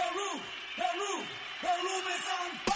[0.00, 0.40] Peru,
[0.78, 1.12] Peru,
[1.60, 2.69] Peru is on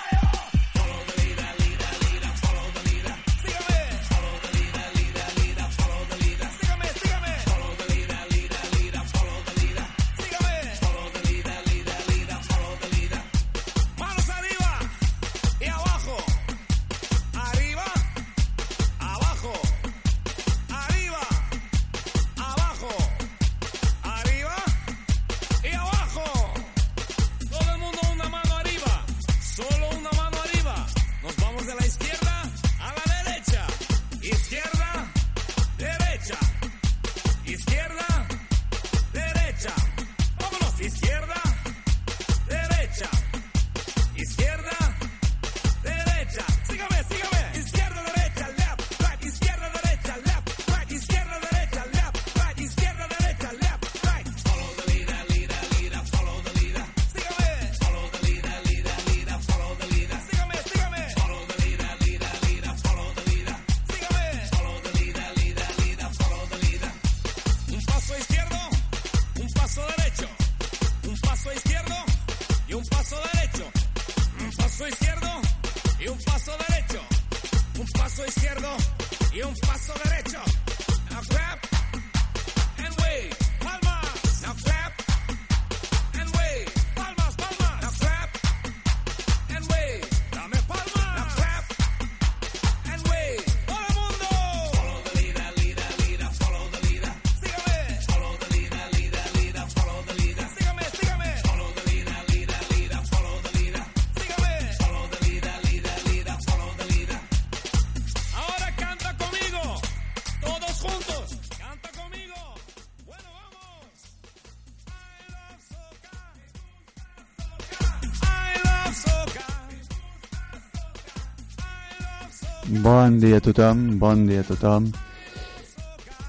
[122.83, 124.89] Bon dia a tothom, bon dia a tothom.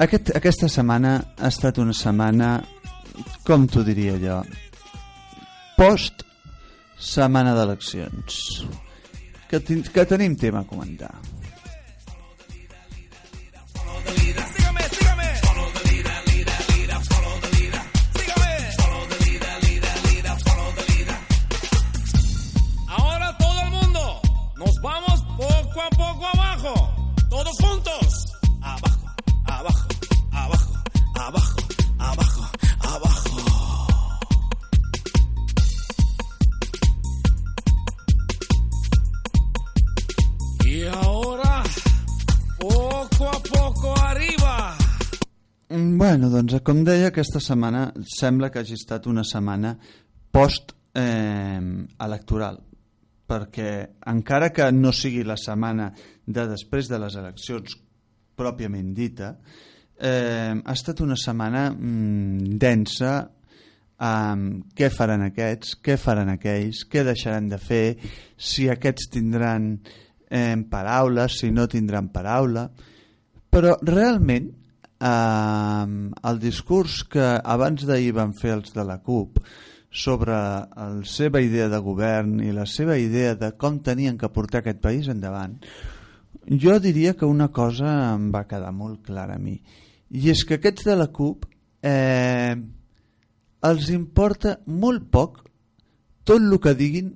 [0.03, 2.49] Aquest, aquesta setmana ha estat una setmana,
[3.47, 4.35] com t'ho diria jo,
[5.73, 6.21] post
[7.01, 8.37] setmana d'eleccions,
[9.49, 11.15] que, que tenim tema a comentar.
[46.65, 49.75] Com deia, aquesta setmana sembla que hagi estat una setmana
[50.33, 52.57] post-electoral,
[53.29, 55.93] perquè encara que no sigui la setmana
[56.25, 57.77] de després de les eleccions
[58.35, 59.37] pròpiament dita,
[60.01, 63.29] eh, ha estat una setmana mm, densa
[64.09, 67.93] amb què faran aquests, què faran aquells, què deixaran de fer,
[68.35, 69.77] si aquests tindran
[70.33, 72.69] eh, paraula, si no tindran paraula,
[73.53, 74.64] però realment
[74.99, 75.85] eh,
[76.29, 79.39] el discurs que abans d'ahir van fer els de la CUP
[79.95, 84.59] sobre la seva idea de govern i la seva idea de com tenien que portar
[84.59, 85.55] aquest país endavant,
[86.45, 89.55] jo diria que una cosa em va quedar molt clara a mi,
[90.11, 91.47] i és que aquests de la CUP
[91.81, 92.55] eh,
[93.65, 95.39] els importa molt poc
[96.25, 97.13] tot el que diguin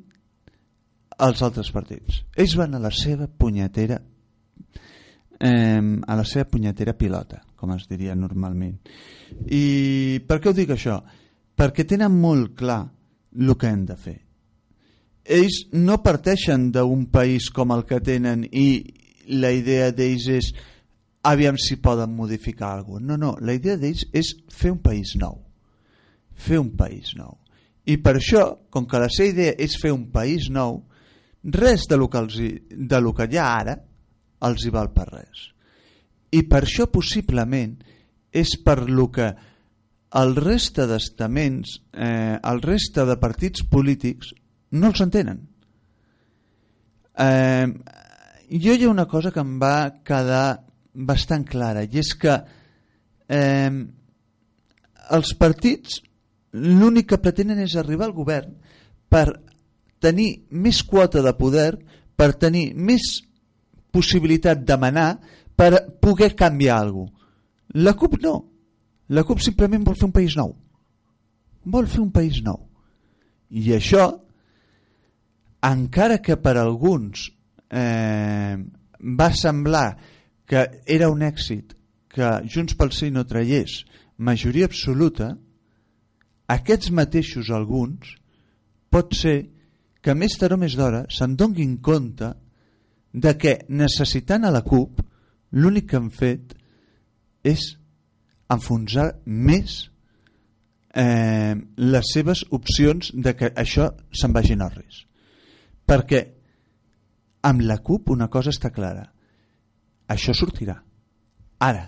[1.19, 2.23] els altres partits.
[2.39, 3.99] Ells van a la seva punyetera
[5.39, 8.77] eh, a la seva punyetera pilota, com es diria normalment.
[9.51, 10.99] I per què ho dic això?
[11.59, 12.81] Perquè tenen molt clar
[13.35, 14.17] el que han de fer.
[15.29, 18.69] Ells no parteixen d'un país com el que tenen i
[19.29, 20.53] la idea d'ells és
[21.29, 23.05] aviam si poden modificar alguna cosa.
[23.11, 25.37] No, no, la idea d'ells és fer un país nou.
[26.33, 27.35] Fer un país nou.
[27.85, 30.83] I per això, com que la seva idea és fer un país nou,
[31.43, 33.77] res de lo que, els hi, de lo que hi ha ara
[34.47, 35.49] els hi val per res.
[36.31, 37.77] I per això possiblement
[38.31, 39.29] és per lo que
[40.19, 44.33] el reste d'estaments, eh, el reste de partits polítics
[44.71, 45.41] no els entenen.
[47.19, 47.67] Eh,
[48.49, 52.35] jo hi ha una cosa que em va quedar bastant clara i és que
[53.29, 53.71] eh,
[55.09, 55.99] els partits
[56.53, 58.55] l'únic que pretenen és arribar al govern
[59.09, 59.27] per
[60.01, 61.73] tenir més quota de poder,
[62.15, 63.19] per tenir més
[63.93, 65.19] possibilitat de manar,
[65.59, 67.17] per poder canviar alguna cosa.
[67.85, 68.35] La CUP no.
[69.09, 70.53] La CUP simplement vol fer un país nou.
[71.69, 72.63] Vol fer un país nou.
[73.49, 74.05] I això,
[75.67, 77.27] encara que per alguns
[77.69, 78.55] eh,
[79.19, 79.89] va semblar
[80.49, 81.75] que era un èxit
[82.09, 83.83] que Junts pel Sí no traiés
[84.17, 85.33] majoria absoluta,
[86.49, 88.15] aquests mateixos alguns
[88.89, 89.37] pot ser
[90.01, 92.31] que més tard o més d'hora se'n donguin compte
[93.13, 95.03] de que necessitant a la CUP
[95.51, 96.55] l'únic que han fet
[97.43, 97.63] és
[98.49, 99.89] enfonsar més
[100.93, 105.05] eh, les seves opcions de que això se'n vagi a res.
[105.85, 106.21] Perquè
[107.43, 109.05] amb la CUP una cosa està clara.
[110.09, 110.79] Això sortirà.
[111.59, 111.87] Ara.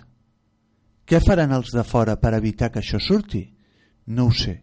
[1.06, 3.42] Què faran els de fora per evitar que això surti?
[4.06, 4.62] No ho sé.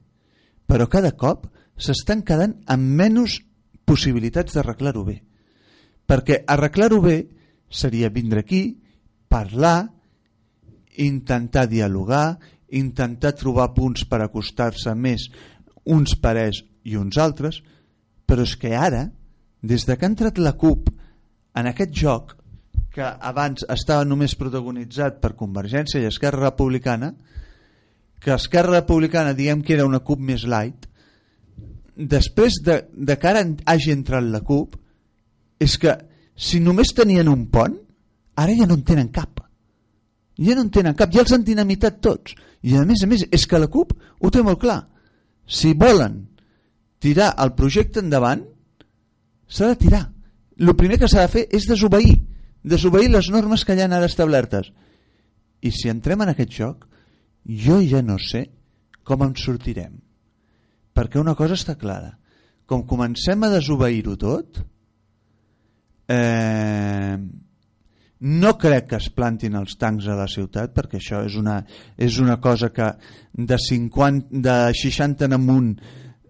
[0.65, 1.47] Però cada cop
[1.77, 3.39] s'estan quedant amb menys
[3.85, 5.19] possibilitats d'arreglar-ho bé.
[6.07, 7.17] Perquè arreglar-ho bé
[7.69, 8.79] seria vindre aquí,
[9.29, 9.89] parlar,
[10.97, 12.39] intentar dialogar,
[12.75, 15.29] intentar trobar punts per acostar-se més
[15.89, 17.61] uns parers i uns altres,
[18.25, 19.07] però és que ara,
[19.61, 20.91] des de que ha entrat la CUP
[21.59, 22.35] en aquest joc,
[22.93, 27.13] que abans estava només protagonitzat per Convergència i Esquerra Republicana,
[28.19, 30.87] que Esquerra Republicana diguem que era una CUP més light,
[31.95, 34.75] després de, de que ara hagi entrat la CUP,
[35.59, 35.95] és que
[36.39, 37.75] si només tenien un pont,
[38.41, 39.41] ara ja no en tenen cap.
[40.39, 42.35] Ja no en tenen cap, ja els han dinamitat tots.
[42.63, 44.81] I a més a més, és que la CUP ho té molt clar.
[45.47, 46.21] Si volen
[47.03, 48.43] tirar el projecte endavant,
[49.47, 50.03] s'ha de tirar.
[50.59, 52.19] El primer que s'ha de fer és desobeir,
[52.63, 54.71] desobeir les normes que hi ha ara establertes.
[55.63, 56.85] I si entrem en aquest joc,
[57.43, 58.45] jo ja no sé
[59.03, 59.95] com en sortirem.
[60.93, 62.17] Perquè una cosa està clara.
[62.69, 64.59] Com comencem a desobeir-ho tot,
[66.07, 67.17] eh,
[68.19, 71.61] no crec que es plantin els tancs a la ciutat perquè això és una,
[71.95, 72.91] és una cosa que
[73.31, 75.69] de, 50, de 60 en amunt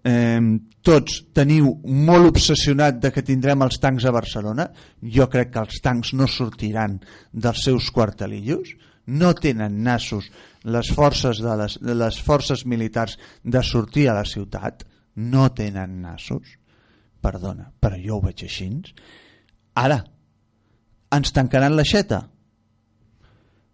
[0.06, 0.42] eh,
[0.86, 4.70] tots teniu molt obsessionat de que tindrem els tancs a Barcelona.
[5.02, 7.00] Jo crec que els tancs no sortiran
[7.34, 8.76] dels seus quartelillos.
[9.10, 10.30] No tenen nassos
[10.64, 14.86] les forces, de les, les forces militars de sortir a la ciutat.
[15.16, 16.56] No tenen nassos.
[17.20, 18.70] Perdona, però jo ho veig així.
[19.76, 20.00] Ara
[21.16, 22.24] ens tancaran l'aixeta?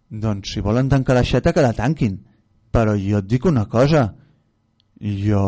[0.08, 2.18] Doncs si volen tancar l'aixeta que la tanquin.
[2.72, 4.06] Però jo et dic una cosa.
[5.00, 5.46] Jo,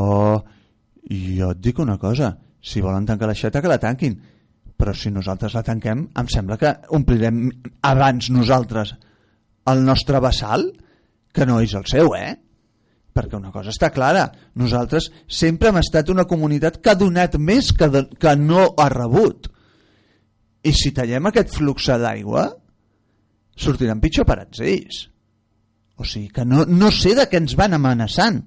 [1.08, 2.35] jo et dic una cosa.
[2.61, 4.19] Si volen tancar l'aixeta que la tanquin.
[4.79, 7.49] Però si nosaltres la tanquem, em sembla que omplirem
[7.82, 8.94] abans nosaltres
[9.69, 10.69] el nostre vessal
[11.35, 12.37] que no és el seu, eh?
[13.14, 17.73] Perquè una cosa està clara, nosaltres sempre hem estat una comunitat que ha donat més
[17.75, 19.50] que, de, que no ha rebut
[20.66, 22.49] i si tallem aquest flux d'aigua,
[23.58, 25.06] sortiran pitjor parats ells.
[25.99, 28.43] O sigui que no, no sé de què ens van amenaçant,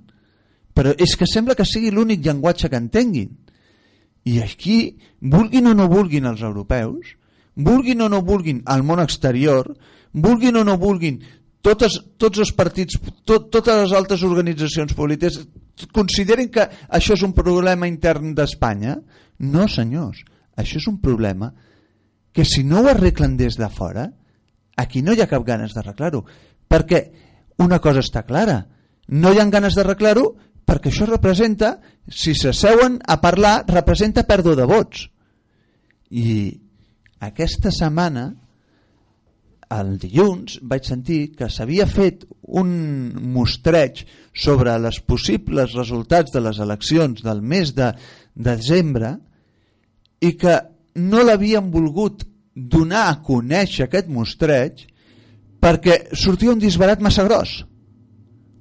[0.75, 3.31] però és que sembla que sigui l'únic llenguatge que entenguin.
[4.23, 4.77] I aquí,
[5.19, 7.15] vulguin o no vulguin els europeus,
[7.55, 9.73] vulguin o no vulguin el món exterior,
[10.13, 11.19] vulguin o no vulguin
[11.65, 15.41] totes, tots els partits, tot, totes les altres organitzacions polítiques
[15.95, 18.95] consideren que això és un problema intern d'Espanya.
[19.41, 20.23] No, senyors,
[20.55, 21.51] això és un problema
[22.31, 24.09] que si no ho arreglen des de fora,
[24.77, 26.23] aquí no hi ha cap ganes d'arreglar-ho.
[26.71, 27.01] Perquè
[27.61, 28.63] una cosa està clara,
[29.11, 30.29] no hi ha ganes d'arreglar-ho
[30.71, 31.75] perquè això representa,
[32.07, 35.07] si s'asseuen a parlar, representa pèrdua de vots.
[36.15, 36.27] I
[37.27, 38.29] aquesta setmana,
[39.71, 42.23] el dilluns, vaig sentir que s'havia fet
[42.61, 42.71] un
[43.35, 47.91] mostreig sobre els possibles resultats de les eleccions del mes de,
[48.35, 49.15] de desembre
[50.21, 50.57] i que
[50.95, 54.86] no l'havien volgut donar a conèixer aquest mostreig
[55.62, 57.62] perquè sortia un disbarat massa gros.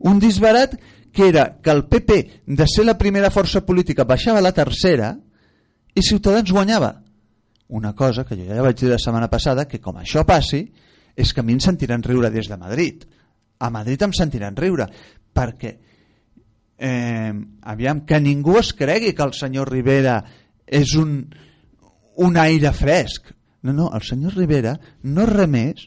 [0.00, 0.76] Un disbarat
[1.12, 5.14] que era que el PP, de ser la primera força política, baixava a la tercera
[5.94, 6.92] i Ciutadans guanyava.
[7.68, 10.64] Una cosa que jo ja vaig dir la setmana passada, que com això passi,
[11.16, 13.04] és que a mi em sentiran riure des de Madrid.
[13.58, 14.86] A Madrid em sentiran riure,
[15.34, 15.74] perquè
[16.78, 17.32] eh,
[17.62, 20.22] aviam, que ningú es cregui que el senyor Rivera
[20.66, 21.26] és un,
[22.20, 23.32] un aire fresc.
[23.62, 24.74] No, no, el senyor Rivera
[25.04, 25.86] no és res més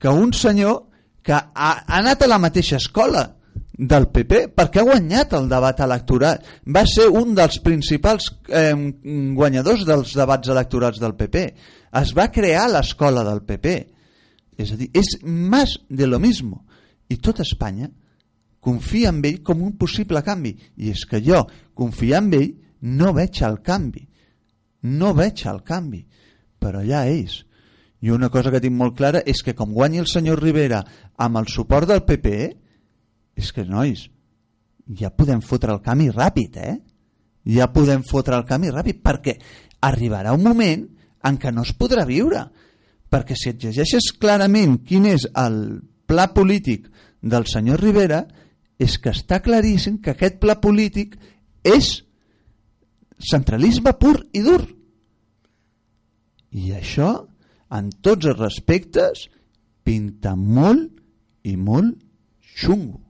[0.00, 0.86] que un senyor
[1.24, 3.26] que ha, ha anat a la mateixa escola
[3.80, 6.40] del PP perquè ha guanyat el debat electoral.
[6.64, 8.74] Va ser un dels principals eh,
[9.36, 11.46] guanyadors dels debats electorals del PP.
[12.00, 13.78] Es va crear l'escola del PP.
[14.60, 16.64] És a dir, és més de lo mismo.
[17.08, 17.88] I tot Espanya
[18.60, 20.52] confia en ell com un possible canvi.
[20.76, 24.09] I és que jo, confiar en ell, no veig el canvi
[24.82, 26.04] no veig el canvi,
[26.60, 27.42] però ja és.
[28.00, 30.84] I una cosa que tinc molt clara és que com guanyi el senyor Rivera
[31.20, 32.36] amb el suport del PP,
[33.36, 34.06] és que, nois,
[34.96, 36.78] ja podem fotre el canvi ràpid, eh?
[37.44, 39.36] ja podem fotre el camí ràpid, perquè
[39.86, 40.84] arribarà un moment
[41.24, 42.44] en què no es podrà viure.
[43.10, 46.88] Perquè si et llegeixes clarament quin és el pla polític
[47.20, 48.24] del senyor Rivera,
[48.80, 51.16] és que està claríssim que aquest pla polític
[51.66, 52.00] és
[53.20, 54.62] centralisme pur i dur.
[56.56, 57.12] I això,
[57.76, 59.28] en tots els respectes,
[59.84, 60.90] pinta molt
[61.46, 61.96] i molt
[62.56, 63.00] xungo.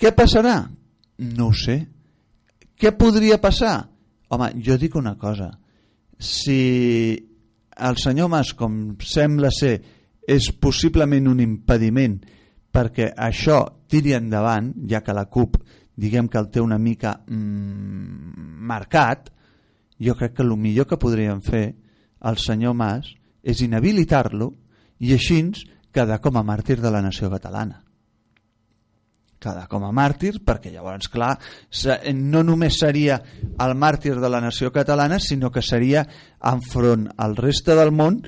[0.00, 0.62] Què passarà?
[1.36, 1.76] No ho sé.
[2.80, 3.74] Què podria passar?
[4.32, 5.50] Home, jo dic una cosa.
[6.16, 6.60] Si
[7.80, 9.74] el senyor Mas, com sembla ser,
[10.30, 12.16] és possiblement un impediment
[12.70, 15.58] perquè això tiri endavant, ja que la CUP
[15.96, 19.30] diguem que el té una mica mm, marcat,
[20.00, 21.74] jo crec que el millor que podríem fer
[22.20, 24.50] al senyor Mas és inhabilitar-lo
[25.00, 25.40] i així
[25.92, 27.82] quedar com a màrtir de la nació catalana.
[29.40, 31.32] Quedar com a màrtir perquè llavors clar
[32.12, 33.16] no només seria
[33.56, 36.04] el màrtir de la nació catalana sinó que seria
[36.44, 38.20] enfront al reste del món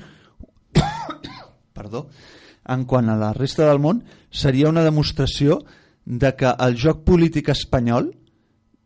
[1.77, 2.07] perdó
[2.65, 4.01] en quant a la resta del món
[4.31, 5.59] seria una demostració
[6.05, 8.11] de que el joc polític espanyol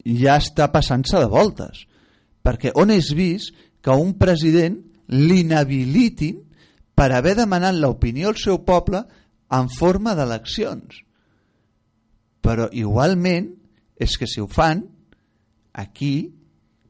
[0.05, 1.85] ja està passant-se de voltes
[2.45, 4.77] perquè on és vist que un president
[5.11, 6.39] l'inhabilitin
[6.97, 9.03] per haver demanat l'opinió al seu poble
[9.53, 11.03] en forma d'eleccions.
[12.41, 13.51] Però igualment
[13.99, 14.81] és que si ho fan,
[15.73, 16.31] aquí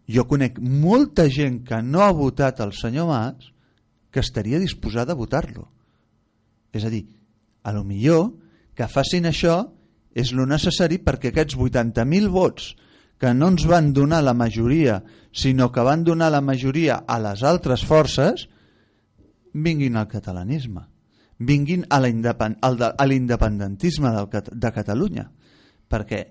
[0.08, 3.52] jo conec molta gent que no ha votat el senyor Mas
[4.12, 5.68] que estaria disposada a votar-lo.
[6.72, 7.06] És a dir,
[7.64, 8.32] a lo millor
[8.74, 9.66] que facin això
[10.18, 12.72] és lo necessari perquè aquests 80.000 vots
[13.22, 17.44] que no ens van donar la majoria, sinó que van donar la majoria a les
[17.44, 18.48] altres forces,
[19.54, 20.82] vinguin al catalanisme,
[21.40, 24.10] vinguin a l'independentisme
[24.54, 25.32] de Catalunya.
[25.88, 26.26] Perquè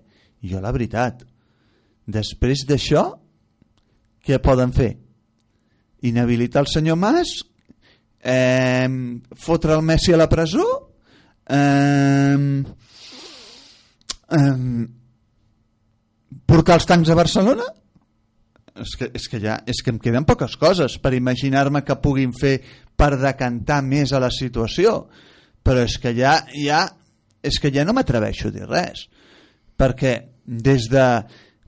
[0.47, 1.25] jo la veritat,
[2.07, 3.19] després d'això,
[4.27, 4.97] què poden fer?
[6.07, 7.29] Inhabilitar el senyor Mas?
[8.27, 8.89] Eh,
[9.39, 10.67] fotre el Messi a la presó?
[11.47, 12.26] Eh,
[16.57, 17.69] portar els tancs a Barcelona?
[18.81, 22.33] és que, és que, ja, és que em queden poques coses per imaginar-me que puguin
[22.37, 22.59] fer
[22.97, 24.99] per decantar més a la situació.
[25.65, 26.85] Però és que ja, ja
[27.47, 29.07] és que ja no m'atreveixo a dir res.
[29.77, 31.07] Perquè des de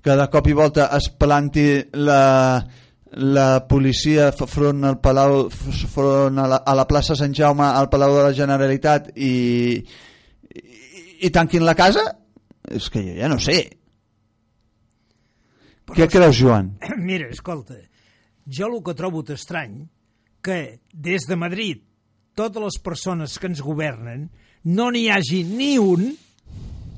[0.05, 1.67] que de cop i volta es planti
[1.99, 2.61] la,
[3.19, 8.15] la policia front al Palau front a la, a la plaça Sant Jaume al Palau
[8.17, 9.33] de la Generalitat i,
[10.55, 10.63] i,
[11.27, 12.07] i tanquin la casa?
[12.69, 13.59] És que jo ja no sé
[15.89, 16.75] però, Què creus, Joan?
[17.11, 17.79] Mira, escolta,
[18.47, 19.83] jo el que trobo estrany
[20.45, 21.83] que des de Madrid
[22.39, 24.29] totes les persones que ens governen
[24.65, 26.13] no n'hi hagi ni un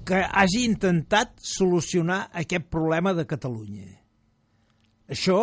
[0.06, 3.87] que hagi intentat solucionar aquest problema de Catalunya.
[5.11, 5.38] Això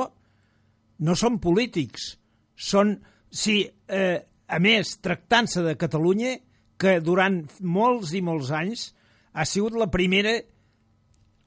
[1.00, 2.18] no són polítics,
[2.56, 2.98] són,
[3.30, 6.36] sí, eh, a més, tractant-se de Catalunya,
[6.77, 8.92] que durant molts i molts anys
[9.34, 10.36] ha sigut la primera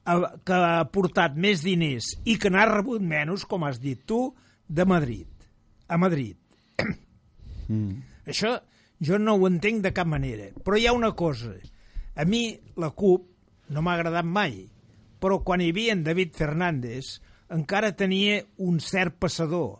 [0.03, 4.31] que ha portat més diners i que n'ha rebut menys, com has dit tu,
[4.67, 5.27] de Madrid.
[5.87, 6.37] A Madrid.
[7.71, 8.01] Mm.
[8.27, 8.57] Això
[9.01, 10.49] jo no ho entenc de cap manera.
[10.63, 11.53] Però hi ha una cosa.
[12.15, 13.27] A mi la CUP
[13.71, 14.65] no m'ha agradat mai,
[15.21, 17.19] però quan hi havia en David Fernández
[17.51, 19.79] encara tenia un cert passador.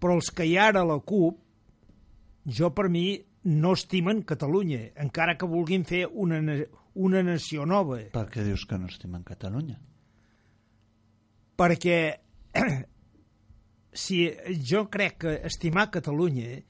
[0.00, 1.38] Però els que hi ha ara a la CUP,
[2.46, 6.40] jo per mi no estimen Catalunya, encara que vulguin fer una,
[6.94, 7.98] una nació nova.
[8.12, 9.78] Per què dius que no estimen Catalunya?
[11.56, 11.98] Perquè
[14.04, 14.22] si
[14.68, 16.60] jo crec que estimar Catalunya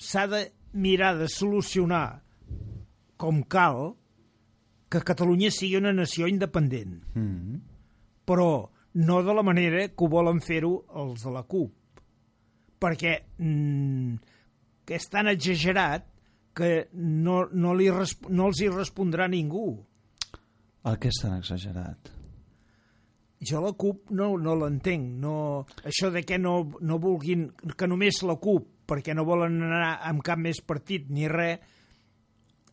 [0.00, 2.22] s'ha de mirar de solucionar
[3.20, 3.96] com cal
[4.90, 7.02] que Catalunya sigui una nació independent.
[7.14, 7.60] Mm -hmm.
[8.26, 11.72] Però no de la manera que ho volen fer-ho els de la CUP.
[12.80, 14.14] Perquè mm,
[14.84, 16.06] que és tan exagerat
[16.54, 17.88] que no, no, li,
[18.28, 19.68] no els hi respondrà ningú.
[20.88, 22.10] El que és tan exagerat?
[23.40, 25.06] Jo la CUP no, no l'entenc.
[25.22, 25.34] No,
[25.84, 27.48] això de que no, no vulguin...
[27.76, 31.60] que només la CUP, perquè no volen anar amb cap més partit ni res,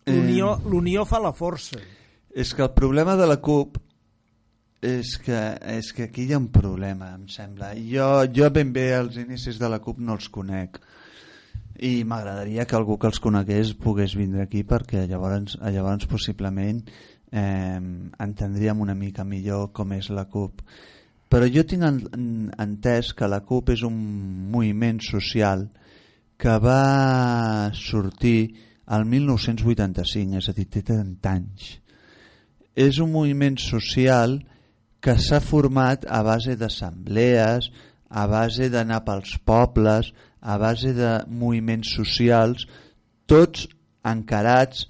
[0.08, 1.08] l'unió eh...
[1.08, 1.80] fa la força.
[2.38, 3.80] És que el problema de la CUP
[4.88, 5.40] és que,
[5.74, 7.72] és que aquí hi ha un problema, em sembla.
[7.80, 10.82] Jo, jo ben bé els inicis de la CUP no els conec
[11.84, 16.82] i m'agradaria que algú que els conegués pogués vindre aquí perquè llavors, llavors possiblement
[17.32, 17.80] eh,
[18.24, 20.64] entendríem una mica millor com és la CUP
[21.28, 22.30] però jo tinc en, en,
[22.64, 23.98] entès que la CUP és un
[24.52, 25.68] moviment social
[26.40, 28.54] que va sortir
[28.88, 31.74] al 1985, és a dir, té 30 anys.
[32.78, 34.38] És un moviment social
[35.04, 37.72] que s'ha format a base d'assemblees,
[38.08, 40.14] a base d'anar pels pobles,
[40.48, 42.64] a base de moviments socials,
[43.28, 43.68] tots
[44.08, 44.86] encarats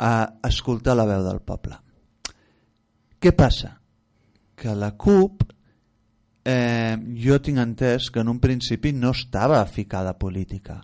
[0.00, 1.76] a escoltar la veu del poble.
[3.22, 3.74] Què passa?
[4.56, 5.44] Que la CUP,
[6.48, 10.80] eh, jo tinc entès que en un principi no estava ficada política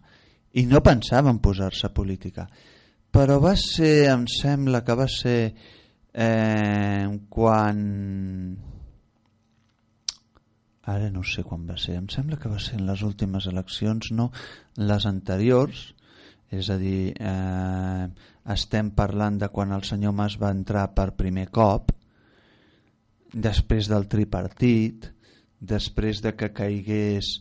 [0.60, 2.46] i no pensava en posar-se política.
[3.10, 5.40] Però va ser, em sembla que va ser
[6.12, 7.78] eh, quan
[10.88, 14.10] ara no sé quan va ser, em sembla que va ser en les últimes eleccions,
[14.16, 14.30] no
[14.80, 15.82] les anteriors,
[16.48, 18.08] és a dir, eh,
[18.54, 21.92] estem parlant de quan el senyor Mas va entrar per primer cop,
[23.32, 25.10] després del tripartit,
[25.60, 27.34] després de que caigués,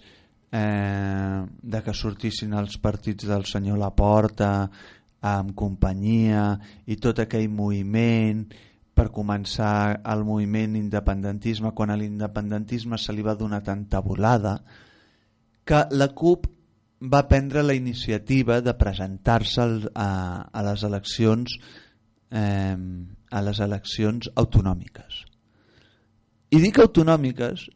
[0.52, 4.70] eh, de que sortissin els partits del senyor Laporta
[5.22, 8.46] amb companyia i tot aquell moviment
[8.98, 14.58] per començar el moviment independentisme quan a l'independentisme se li va donar tanta volada
[15.68, 16.48] que la CUP
[17.14, 20.10] va prendre la iniciativa de presentar-se a,
[20.50, 21.60] a les eleccions
[22.32, 22.78] eh,
[23.30, 25.22] a les eleccions autonòmiques.
[26.50, 27.68] I dic autonòmiques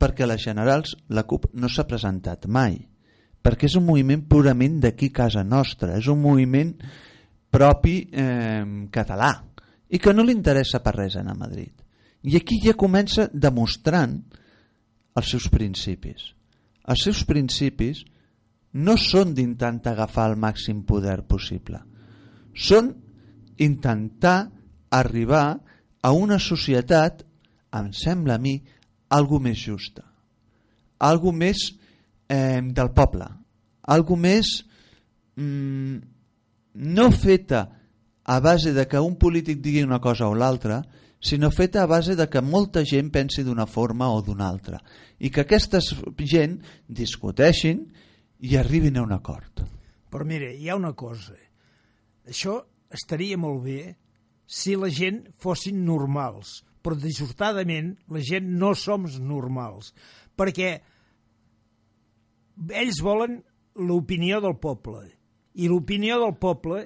[0.00, 2.80] perquè a les generals la CUP no s'ha presentat mai
[3.44, 6.72] perquè és un moviment purament d'aquí casa nostra és un moviment
[7.54, 9.34] propi eh, català
[9.94, 11.72] i que no li interessa per res anar a Madrid.
[12.26, 14.16] I aquí ja comença demostrant
[15.14, 16.32] els seus principis.
[16.90, 18.02] Els seus principis
[18.74, 21.78] no són d'intentar agafar el màxim poder possible.
[22.54, 22.90] Són
[23.62, 24.50] intentar
[24.90, 25.46] arribar
[26.02, 27.22] a una societat,
[27.74, 28.56] em sembla a mi,
[29.14, 30.02] algo més justa.
[30.98, 31.68] Algo més
[32.28, 33.28] eh, del poble.
[33.94, 34.50] Algo més
[35.36, 35.96] mm,
[36.74, 37.64] no feta
[38.24, 40.82] a base de que un polític digui una cosa o l'altra,
[41.24, 44.80] sinó feta a base de que molta gent pensi d'una forma o d'una altra
[45.18, 45.80] i que aquesta
[46.20, 46.58] gent
[46.88, 47.84] discuteixin
[48.44, 49.64] i arribin a un acord.
[50.12, 51.32] Però mire, hi ha una cosa.
[52.28, 52.58] Això
[52.92, 53.94] estaria molt bé
[54.46, 59.94] si la gent fossin normals, però dissortadament la gent no som normals,
[60.36, 60.74] perquè
[62.68, 63.40] ells volen
[63.80, 65.06] l'opinió del poble
[65.54, 66.84] i l'opinió del poble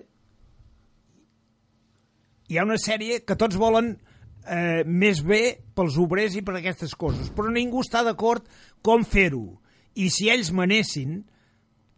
[2.48, 3.92] hi ha una sèrie que tots volen
[4.48, 8.46] eh, més bé pels obrers i per aquestes coses, però ningú està d'acord
[8.82, 9.58] com fer-ho.
[9.98, 11.22] I si ells manessin,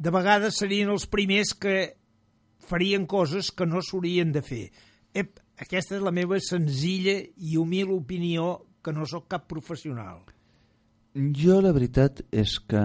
[0.00, 1.76] de vegades serien els primers que
[2.70, 4.64] farien coses que no s'haurien de fer.
[5.12, 10.22] Ep, aquesta és la meva senzilla i humil opinió que no sóc cap professional.
[11.36, 12.80] Jo la veritat és que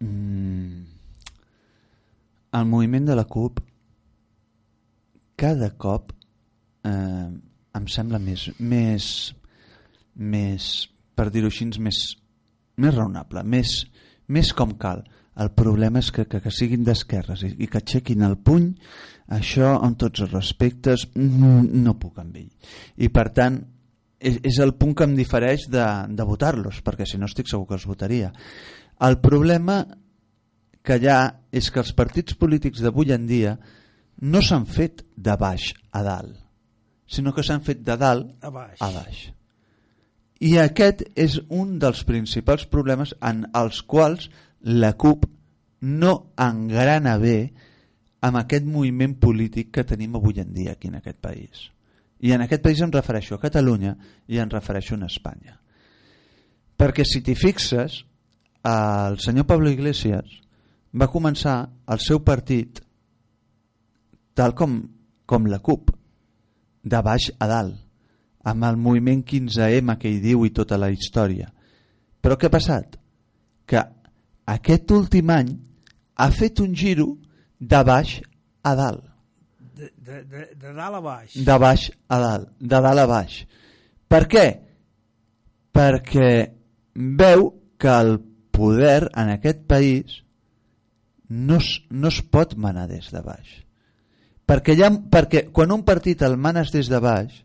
[0.00, 0.82] mm,
[2.58, 3.60] el moviment de la CUP
[5.36, 6.15] cada cop
[6.86, 7.28] eh,
[7.76, 9.10] em sembla més, més,
[10.16, 10.70] més
[11.16, 12.00] per dir-ho així, més,
[12.80, 13.78] més raonable, més,
[14.32, 15.04] més com cal.
[15.36, 18.70] El problema és que, que, que siguin d'esquerres i, i que aixequin el puny,
[19.36, 22.72] això, amb tots els respectes, no, no puc amb ell.
[22.96, 23.58] I per tant,
[24.16, 27.68] és, és el punt que em difereix de, de votar-los, perquè si no estic segur
[27.68, 28.32] que els votaria.
[29.04, 29.82] El problema
[30.86, 31.20] que hi ha
[31.52, 33.56] és que els partits polítics d'avui en dia
[34.24, 36.45] no s'han fet de baix a dalt
[37.06, 38.80] sinó que s'han fet de dalt a baix.
[38.80, 39.22] a baix.
[40.40, 44.28] I aquest és un dels principals problemes en els quals
[44.60, 45.24] la CUP
[45.80, 47.38] no engrana bé
[48.26, 51.70] amb aquest moviment polític que tenim avui en dia aquí en aquest país.
[52.20, 53.94] I en aquest país em refereixo a Catalunya
[54.28, 55.60] i em refereixo a Espanya.
[56.76, 58.02] Perquè si t'hi fixes,
[58.66, 60.40] el senyor Pablo Iglesias
[60.92, 62.80] va començar el seu partit
[64.36, 64.80] tal com,
[65.24, 65.92] com la CUP,
[66.86, 67.74] de baix a dalt,
[68.46, 71.48] amb el moviment 15M que hi diu i tota la història.
[72.22, 72.94] Però què ha passat?
[73.66, 73.82] Que
[74.54, 75.50] aquest últim any
[76.22, 77.08] ha fet un giro
[77.58, 78.20] de baix
[78.62, 79.02] a dalt.
[79.76, 81.34] De, de, de, de dalt a baix.
[81.48, 83.40] De baix a dalt, de dalt a baix.
[84.06, 84.46] Per què?
[85.76, 86.30] Perquè
[87.18, 88.16] veu que el
[88.54, 90.22] poder en aquest país
[91.28, 93.65] no es, no es pot manar des de baix
[94.46, 97.42] perquè, ha, perquè quan un partit el manes des de baix,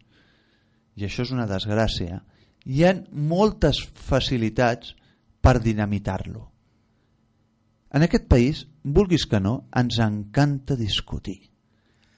[0.95, 2.21] i això és una desgràcia,
[2.65, 4.93] hi ha moltes facilitats
[5.41, 6.45] per dinamitar-lo.
[7.91, 11.41] En aquest país, vulguis que no, ens encanta discutir.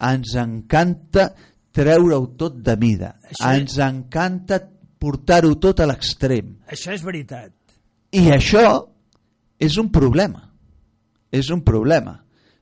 [0.03, 1.31] Ens encanta
[1.73, 3.15] treure-ho tot de mida.
[3.31, 3.81] Això ens és...
[3.87, 4.59] encanta
[5.03, 6.53] portar-ho tot a l'extrem.
[6.71, 7.53] Això és veritat.
[8.13, 8.67] I això
[9.57, 10.45] és un problema.
[11.33, 12.19] És un problema.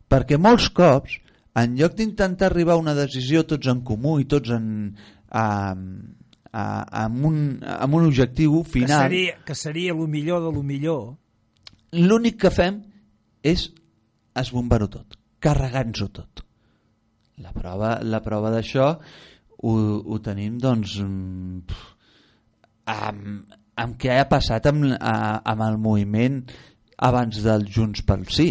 [0.08, 1.18] Perquè molts cops
[1.56, 4.68] en lloc d'intentar arribar a una decisió tots en comú i tots en,
[5.32, 5.40] eh,
[6.52, 6.66] a,
[7.06, 11.18] amb, un, amb un objectiu Que final, seria, que seria el millor de lo millor.
[11.92, 12.82] l'únic que fem
[13.44, 13.70] és
[14.36, 16.46] esbombar-ho tot, carregar-nos-ho tot.
[17.42, 18.92] La prova, la prova d'això
[19.64, 19.72] ho,
[20.06, 21.88] ho tenim, doncs, mm, pf,
[22.92, 26.44] amb, amb què ha passat amb, a, amb el moviment
[27.02, 28.50] abans del Junts pel Sí.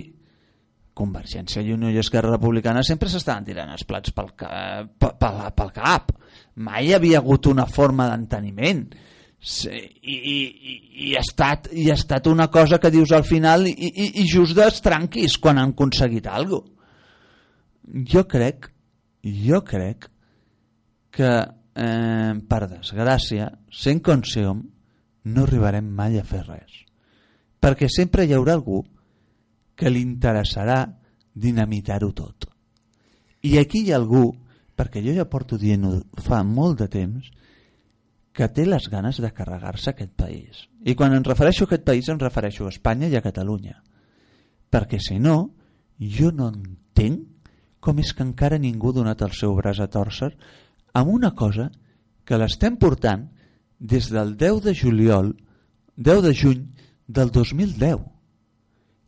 [1.01, 5.15] Convergència i Unió i Esquerra Republicana sempre s'estaven tirant els plats pel, pel,
[5.57, 6.13] pel, cap.
[6.61, 8.85] Mai hi havia hagut una forma d'enteniment.
[9.41, 10.75] Sí, i, i,
[11.09, 14.27] i, ha estat, i ha estat una cosa que dius al final i, i, i
[14.29, 16.69] just d'estranquis quan han aconseguit alguna.
[18.13, 18.69] Jo crec,
[19.25, 20.11] jo crec
[21.17, 24.61] que eh, per desgràcia, sent com som,
[25.25, 26.85] no arribarem mai a fer res.
[27.61, 29.00] Perquè sempre hi haurà algú que
[29.89, 30.83] li interessarà
[31.33, 32.51] dinamitar-ho tot.
[33.41, 34.27] I aquí hi ha algú,
[34.77, 37.31] perquè jo ja porto dient-ho fa molt de temps,
[38.33, 40.67] que té les ganes de carregar-se aquest país.
[40.85, 43.81] I quan em refereixo a aquest país em refereixo a Espanya i a Catalunya.
[44.71, 45.51] Perquè si no,
[45.99, 47.27] jo no entenc
[47.81, 50.31] com és que encara ningú ha donat el seu braç a tòrcer
[51.01, 51.71] amb una cosa
[52.29, 53.27] que l'estem portant
[53.81, 55.33] des del 10 de juliol,
[55.97, 56.67] 10 de juny
[57.09, 58.05] del 2010,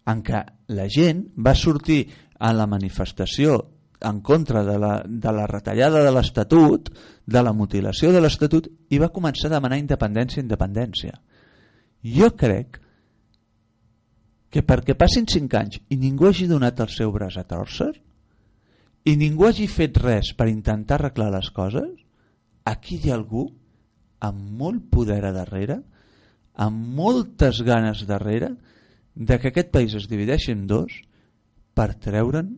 [0.08, 0.40] en què
[0.74, 2.02] la gent va sortir
[2.38, 3.58] a la manifestació
[4.02, 6.88] en contra de la, de la retallada de l'Estatut,
[7.26, 11.18] de la mutilació de l'Estatut, i va començar a demanar independència, independència.
[12.02, 12.80] Jo crec
[14.52, 17.92] que perquè passin 5 anys i ningú hagi donat el seu braç a tòrcer
[19.08, 21.88] i ningú hagi fet res per intentar arreglar les coses,
[22.64, 23.46] aquí hi ha algú
[24.22, 25.80] amb molt poder a darrere,
[26.54, 28.52] amb moltes ganes darrere,
[29.14, 30.92] de que aquest país es divideixi en dos
[31.75, 32.55] per treure'n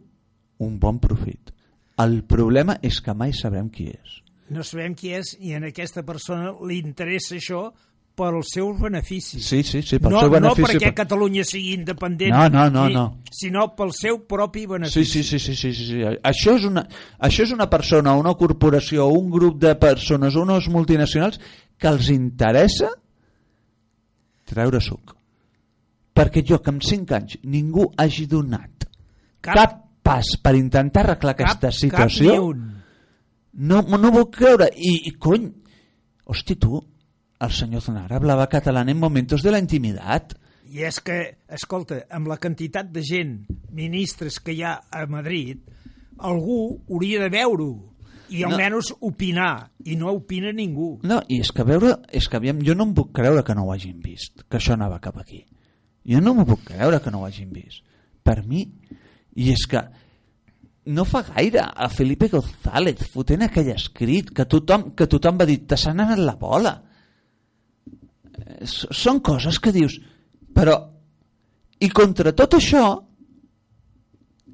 [0.59, 1.51] un bon profit.
[1.99, 4.21] El problema és que mai sabrem qui és.
[4.51, 7.69] No sabem qui és i a aquesta persona li interessa això
[8.15, 9.43] per als seus beneficis.
[9.43, 10.61] Sí, sí, sí, pel no, seu benefici.
[10.63, 13.19] no perquè per- Catalunya sigui independent, No, no, no, ni- no.
[13.33, 15.05] sinó pel seu propi benefici.
[15.05, 16.03] sí, sí, sí, sí, sí, sí.
[16.23, 16.87] Això, és una,
[17.19, 21.41] això és una persona, una corporació, un grup de persones, unes multinacionals
[21.77, 22.91] que els interessa
[24.45, 25.14] treure suc.
[26.15, 28.87] Perquè jo que en 5 anys ningú hagi donat
[29.43, 32.83] cap, cap pas per intentar arreglar aquesta situació, Cap ni un.
[33.55, 34.69] no, no puc creure.
[34.77, 35.49] I, i cony,
[36.31, 36.79] hosti tu,
[37.41, 40.37] el senyor Aznar hablava català en momentos de la intimitat.
[40.75, 41.17] I és que,
[41.49, 43.35] escolta, amb la quantitat de gent,
[43.73, 45.61] ministres que hi ha a Madrid,
[46.19, 47.73] algú hauria de veure-ho
[48.31, 48.49] i No.
[48.55, 50.99] almenys opinar, i no opina ningú.
[51.05, 53.67] No, i és que veure, és que aviam, jo no em puc creure que no
[53.67, 55.45] ho hagin vist, que això anava cap aquí.
[56.07, 57.83] Jo no m'ho puc creure que no ho hagin vist.
[58.25, 58.65] Per mi,
[59.37, 59.81] i és que
[60.95, 65.63] no fa gaire a Felipe González fotent aquell escrit que tothom, que tothom va dir
[65.69, 66.75] te s'ha anat la bola.
[68.61, 69.97] S- són coses que dius
[70.55, 70.75] però
[71.81, 72.85] i contra tot això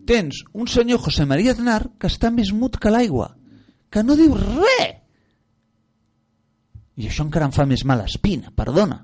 [0.06, 3.30] tens un senyor José María Aznar que està més mut que l'aigua
[3.90, 4.96] que no diu res.
[7.00, 9.00] I això encara em fa més mala espina, perdona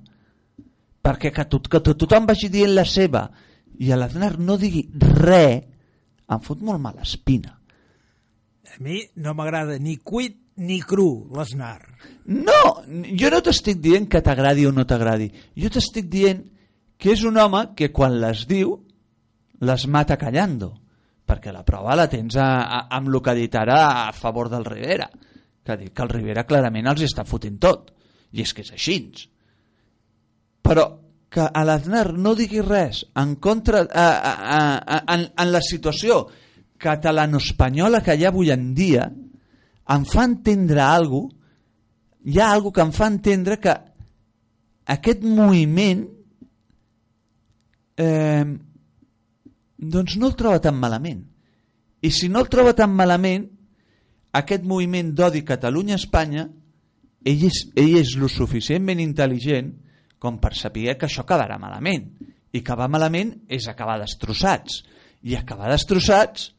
[1.06, 3.26] perquè que, tot, que tot, tothom vagi dient la seva.
[3.78, 4.86] I a l'Aznar no digui
[5.20, 5.62] res
[6.26, 7.54] em fot molt mala espina.
[8.66, 11.82] A mi no m'agrada ni cuit ni cru l'Aznar.
[12.26, 12.60] no,
[13.20, 15.30] jo no t'estic dient que t'agradi o no t'agradi.
[15.54, 16.42] Jo t'estic dient
[16.98, 18.74] que és un home que quan les diu
[19.60, 20.72] les mata callando
[21.26, 24.48] perquè la prova la tens a, a, amb el que ha dit ara a favor
[24.48, 25.08] del Rivera
[25.64, 27.92] que que el Rivera clarament els està fotent tot.
[28.32, 28.98] I és que és així
[30.66, 30.86] però
[31.30, 34.60] que a l'Aznar no digui res en contra a, a, a,
[34.98, 36.24] a, en, en la situació
[36.82, 39.06] catalano-espanyola que hi ha avui en dia
[39.94, 41.36] em fa entendre alguna
[42.26, 43.74] hi ha alguna que em fa entendre que
[44.96, 46.04] aquest moviment
[47.96, 48.44] eh,
[49.76, 51.22] doncs no el troba tan malament.
[52.02, 53.46] I si no el troba tan malament
[54.36, 56.46] aquest moviment d'odi Catalunya-Espanya
[57.26, 59.72] ell és, ell és lo suficientment intel·ligent
[60.18, 62.10] com per saber que això acabarà malament.
[62.52, 64.82] I acabar malament és acabar destrossats.
[65.22, 66.52] I acabar destrossats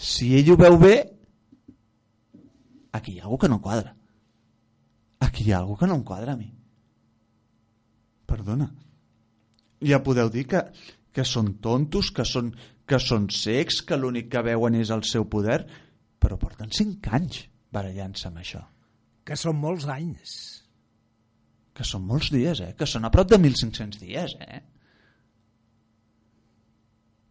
[0.00, 0.94] si ell ho veu bé
[2.96, 3.94] aquí hi ha alguna que no quadra
[5.20, 6.50] aquí hi ha alguna que no em quadra a mi.
[8.26, 8.70] Perdona.
[9.80, 10.62] Ja podeu dir que,
[11.12, 12.50] que són tontos que són,
[12.86, 15.62] que són secs que l'únic que veuen és el seu poder
[16.20, 18.60] però porten 5 anys barallant-se amb això.
[19.24, 20.59] Que són molts anys.
[21.74, 22.74] Que són molts dies, eh?
[22.76, 24.60] que són a prop de 1.500 dies eh?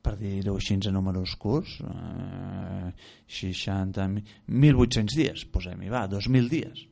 [0.03, 2.91] per dir-ho així en números curts eh,
[3.39, 4.07] 60
[4.47, 6.85] 1.800 dies posem-hi, va, 2.000 dies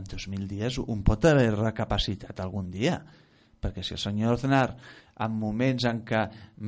[0.00, 2.98] en 2.000 dies un pot haver recapacitat algun dia
[3.62, 4.68] perquè si el senyor Aznar
[5.22, 6.22] en moments en què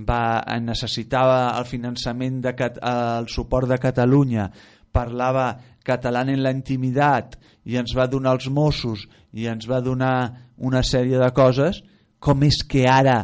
[0.07, 4.51] va, necessitava el finançament de el suport de Catalunya
[4.95, 5.49] parlava
[5.85, 7.37] català en la intimitat
[7.69, 11.83] i ens va donar els Mossos i ens va donar una sèrie de coses
[12.19, 13.19] com és que ara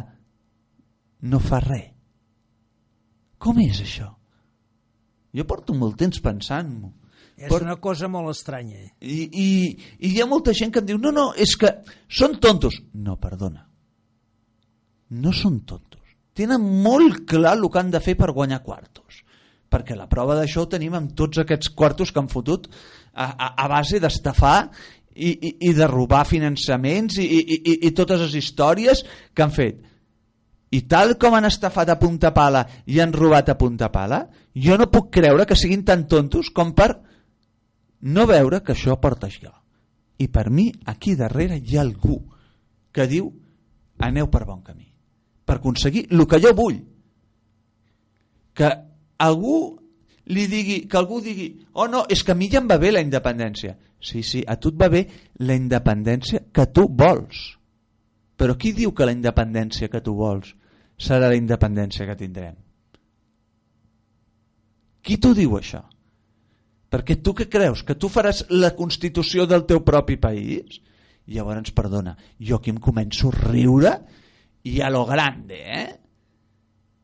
[1.21, 1.89] no fa res
[3.41, 4.09] com és això?
[5.33, 6.93] jo porto molt temps pensant-m'ho
[7.41, 8.77] És Por- una cosa molt estranya.
[9.01, 9.45] i, i,
[10.05, 11.71] I hi ha molta gent que em diu no, no, és que
[12.05, 12.75] són tontos.
[12.93, 13.63] No, perdona.
[15.23, 16.03] No són tontos.
[16.37, 19.23] Tenen molt clar el que han de fer per guanyar quartos.
[19.71, 22.67] Perquè la prova d'això ho tenim amb tots aquests quartos que han fotut
[23.13, 24.57] a, a, a base d'estafar
[25.15, 29.03] i, i, i de robar finançaments i, i, i, i totes les històries
[29.33, 29.79] que han fet.
[30.71, 34.23] I tal com han estafat a punta pala i han robat a punta pala,
[34.55, 36.93] jo no puc creure que siguin tan tontos com per
[38.01, 39.51] no veure que això porta això.
[40.21, 42.21] I per mi, aquí darrere hi ha algú
[42.93, 43.27] que diu
[44.01, 44.87] aneu per bon camí,
[45.45, 46.79] per aconseguir el que jo vull.
[48.55, 48.69] Que
[49.21, 49.59] algú
[50.31, 52.91] li digui, que algú digui, oh no, és que a mi ja em va bé
[52.93, 53.75] la independència.
[54.01, 55.05] Sí, sí, a tu et va bé
[55.45, 57.41] la independència que tu vols.
[58.37, 60.55] Però qui diu que la independència que tu vols
[60.97, 62.55] serà la independència que tindrem?
[65.01, 65.81] Qui t'ho diu això?
[66.91, 67.85] Perquè tu què creus?
[67.87, 70.81] Que tu faràs la constitució del teu propi país?
[71.31, 73.93] Llavors, perdona, jo aquí em començo a riure
[74.67, 76.00] i a lo grande, eh?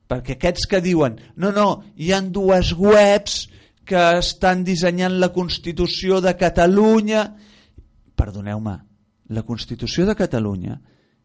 [0.07, 1.67] Perquè aquests que diuen no, no,
[1.99, 3.45] hi han dues webs
[3.87, 7.23] que estan dissenyant la Constitució de Catalunya
[8.17, 8.75] perdoneu-me,
[9.29, 10.77] la Constitució de Catalunya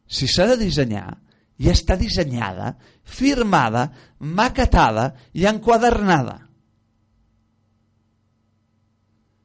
[0.07, 1.11] si s'ha de dissenyar
[1.63, 6.39] ja està dissenyada, firmada, maquetada i enquadernada.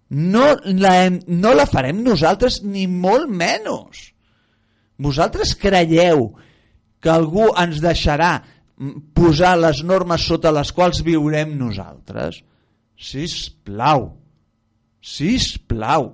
[0.09, 4.07] No la, hem, no la farem nosaltres ni molt menys.
[4.97, 6.29] Vosaltres creieu
[7.03, 8.37] que algú ens deixarà
[9.17, 12.41] posar les normes sota les quals viurem nosaltres?
[12.97, 14.11] Sisplau.
[15.01, 16.11] Sisplau.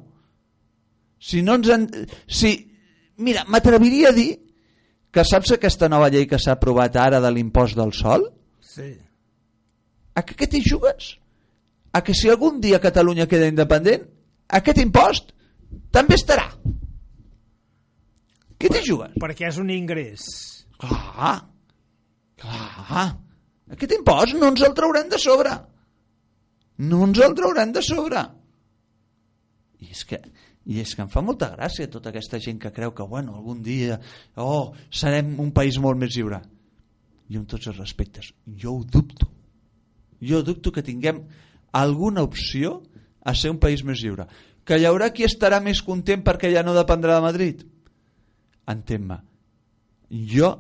[1.20, 1.88] Si no ens en...
[2.28, 2.56] Si...
[3.24, 4.32] Mira, m'atreviria a dir
[5.14, 8.26] que saps aquesta nova llei que s'ha aprovat ara de l'impost del sol?
[8.64, 8.90] Sí.
[10.18, 11.14] A què, t'hi jugues?
[11.94, 14.08] A que si algun dia Catalunya queda independent,
[14.60, 15.32] aquest impost
[15.94, 16.48] també estarà.
[18.58, 19.14] Què t'hi jugues?
[19.22, 20.26] Perquè és un ingrés.
[20.82, 21.38] Clar,
[22.40, 23.08] clar.
[23.74, 25.54] Aquest impost no ens el traurem de sobre.
[26.84, 28.24] No ens el traurem de sobre.
[29.84, 30.20] I és que,
[30.70, 33.62] i és que em fa molta gràcia tota aquesta gent que creu que bueno, algun
[33.64, 34.00] dia
[34.40, 36.42] oh, serem un país molt més lliure.
[37.32, 39.30] Jo amb tots els respectes, jo ho dubto.
[40.24, 41.24] Jo dubto que tinguem
[41.74, 42.82] alguna opció
[43.24, 44.28] a ser un país més lliure.
[44.64, 47.64] Que hi haurà qui estarà més content perquè ja no dependrà de Madrid?
[48.70, 49.18] Entén-me.
[50.32, 50.54] Jo,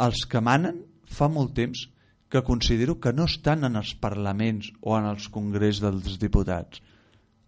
[0.00, 1.86] els que manen, fa molt temps
[2.32, 6.80] que considero que no estan en els parlaments o en els congrés dels diputats.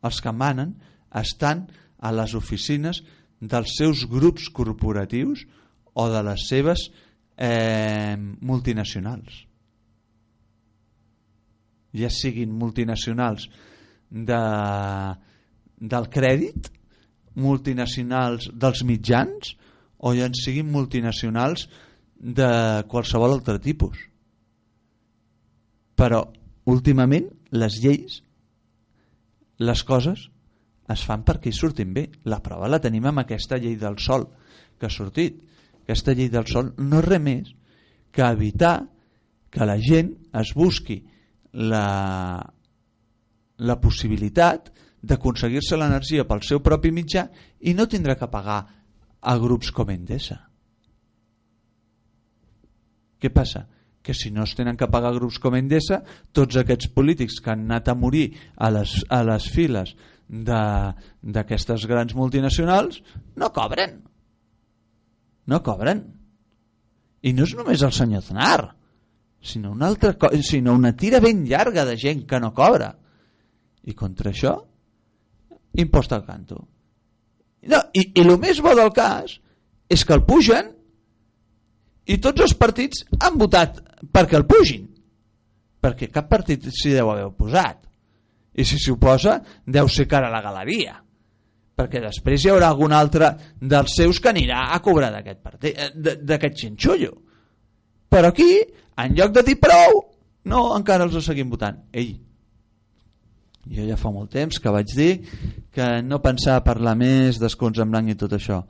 [0.05, 0.75] Els que manen
[1.17, 1.65] estan
[2.05, 3.01] a les oficines
[3.41, 5.47] dels seus grups corporatius
[5.95, 6.91] o de les seves
[7.39, 9.45] eh, multinacionals.
[11.95, 13.49] Ja siguin multinacionals
[14.11, 14.43] de,
[15.81, 16.69] del crèdit,
[17.41, 19.55] multinacionals dels mitjans
[20.05, 21.84] o ja en siguin multinacionals de
[22.89, 23.99] qualsevol altre tipus.
[25.95, 26.25] Però
[26.71, 28.23] últimament les lleis,
[29.59, 30.29] les coses
[30.91, 32.09] es fan perquè hi surtin bé.
[32.25, 34.27] La prova la tenim amb aquesta llei del sol
[34.79, 35.41] que ha sortit.
[35.85, 37.53] Aquesta llei del sol no és res més
[38.15, 38.77] que evitar
[39.51, 40.99] que la gent es busqui
[41.55, 42.41] la,
[43.59, 44.73] la possibilitat
[45.05, 47.29] d'aconseguir-se l'energia pel seu propi mitjà
[47.61, 48.61] i no tindrà que pagar
[49.21, 50.41] a grups com Endesa.
[53.25, 53.63] Què passa?
[54.05, 56.03] Que si no es tenen que pagar grups com Endesa,
[56.37, 58.27] tots aquests polítics que han anat a morir
[58.61, 59.95] a les, a les files
[60.29, 63.01] d'aquestes grans multinacionals
[63.41, 63.97] no cobren.
[65.49, 66.05] No cobren.
[67.25, 68.75] I no és només el senyor Aznar,
[69.41, 70.13] sinó una, altra,
[70.45, 72.93] sinó una tira ben llarga de gent que no cobra.
[73.89, 74.59] I contra això,
[75.81, 76.61] impost al canto.
[77.73, 79.39] No, i, I el més bo del cas
[79.89, 80.75] és que el pugen
[82.07, 83.81] i tots els partits han votat
[84.13, 84.85] perquè el pugin.
[85.85, 87.81] Perquè cap partit s'hi deu haver oposat.
[88.55, 90.99] I si s'hi oposa, deu ser cara a la galeria.
[91.75, 96.17] Perquè després hi haurà algun altre dels seus que anirà a cobrar d'aquest partit, eh,
[96.23, 97.17] d'aquest xinxullo.
[98.09, 98.61] Però aquí,
[99.03, 100.05] en lloc de dir prou,
[100.47, 101.81] no, encara els seguim votant.
[101.91, 102.13] Ei,
[103.73, 105.13] jo ja fa molt temps que vaig dir
[105.75, 108.61] que no pensar a parlar més d'escons en blanc i tot això.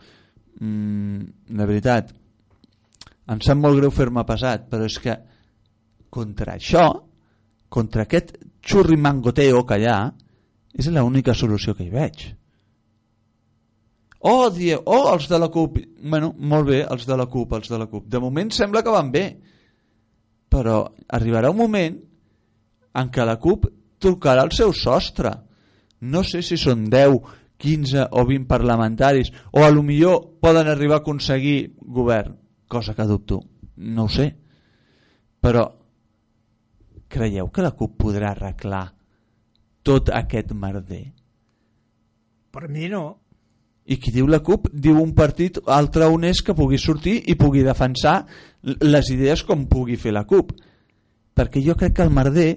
[0.61, 2.15] Mm, de veritat,
[3.31, 5.17] em sap molt greu fer-me pesat, però és que
[6.13, 6.85] contra això,
[7.73, 9.99] contra aquest xurrimangoteo que hi ha,
[10.75, 12.25] és l'única solució que hi veig.
[14.25, 15.79] Oh, die, oh, els de la CUP.
[16.01, 18.07] Bueno, molt bé, els de la CUP, els de la CUP.
[18.09, 19.25] De moment sembla que van bé,
[20.49, 20.79] però
[21.13, 21.99] arribarà un moment
[22.95, 23.67] en què la CUP
[24.01, 25.35] trucarà el seu sostre.
[26.01, 27.19] No sé si són 10,
[27.61, 33.07] 15 o 20 parlamentaris, o a lo millor poden arribar a aconseguir govern, cosa que
[33.09, 33.43] dubto,
[33.77, 34.31] no ho sé.
[35.45, 35.65] Però
[37.09, 38.87] creieu que la CUP podrà arreglar
[39.85, 41.05] tot aquest merder?
[42.55, 43.05] Per mi no.
[43.85, 47.37] I qui diu la CUP diu un partit altre on és que pugui sortir i
[47.37, 48.23] pugui defensar
[48.65, 50.55] les idees com pugui fer la CUP.
[51.37, 52.55] Perquè jo crec que el merder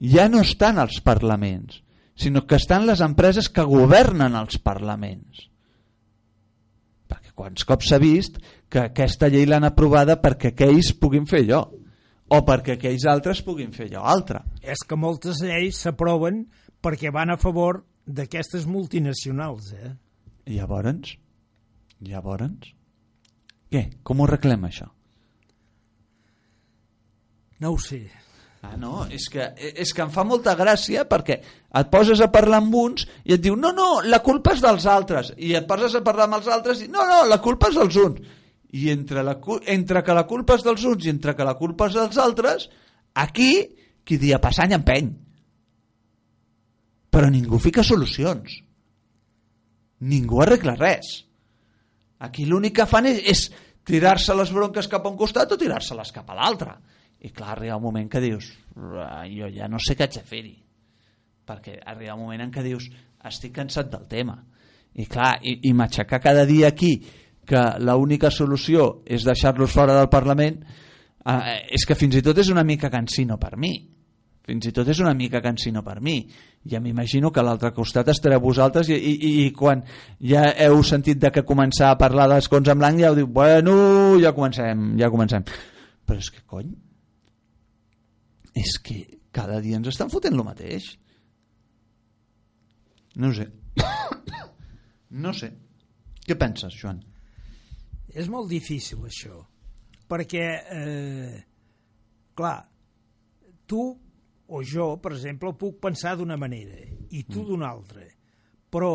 [0.00, 1.82] ja no estan als parlaments,
[2.16, 5.48] sinó que estan les empreses que governen els parlaments.
[7.10, 8.40] Perquè quants cops s'ha vist
[8.72, 11.62] que aquesta llei l'han aprovada perquè aquells puguin fer allò
[12.32, 14.40] o perquè aquells altres puguin fer allò altre.
[14.64, 16.46] És que moltes lleis s'aproven
[16.82, 19.92] perquè van a favor d'aquestes multinacionals, eh?
[20.56, 21.12] Llavors?
[22.02, 22.72] Llavors?
[23.72, 23.84] Què?
[24.02, 24.88] Com ho arreglem això?
[27.62, 28.02] No ho sé.
[28.62, 32.60] Ah, no, és que, és que em fa molta gràcia perquè et poses a parlar
[32.62, 35.96] amb uns i et diu no, no, la culpa és dels altres i et poses
[35.98, 38.22] a parlar amb els altres i no, no, la culpa és dels uns
[38.72, 39.36] i entre, la,
[39.68, 42.70] entre que la culpa és dels uns i entre que la culpa és dels altres
[43.20, 43.52] aquí
[44.02, 45.10] qui dia passant empeny.
[47.12, 48.54] Però ningú fica solucions.
[50.08, 51.12] Ningú arregla res.
[52.24, 53.44] Aquí l'únic que fan és, és
[53.84, 56.72] tirar-se les bronques cap a un costat o tirar-se-les cap a l'altre.
[57.22, 60.54] I clar, arriba un moment que dius jo ja no sé què haig de fer-hi.
[61.46, 62.88] Perquè arriba un moment en què dius
[63.28, 64.38] estic cansat del tema.
[64.96, 66.96] I clar, i, i m'aixecar cada dia aquí
[67.46, 72.52] que l'única solució és deixar-los fora del Parlament eh, és que fins i tot és
[72.52, 73.74] una mica cansino per mi
[74.42, 76.16] fins i tot és una mica cansino per mi
[76.70, 79.82] ja m'imagino que a l'altre costat estareu vosaltres i, i, i quan
[80.20, 83.74] ja heu sentit de que començar a parlar d'escons en blanc ja heu dit, bueno,
[84.22, 85.46] ja comencem ja comencem,
[86.06, 86.72] però és que cony
[88.54, 89.00] és que
[89.32, 90.92] cada dia ens estan fotent el mateix.
[93.16, 93.48] No sé.
[95.24, 95.50] no sé.
[96.26, 97.00] Què penses, Joan?
[98.14, 99.38] És molt difícil, això.
[100.08, 100.44] Perquè,
[100.76, 101.36] eh,
[102.36, 102.58] clar,
[103.66, 103.84] tu
[104.52, 106.76] o jo, per exemple, puc pensar d'una manera
[107.10, 107.46] i tu mm.
[107.48, 108.04] d'una altra.
[108.72, 108.92] Però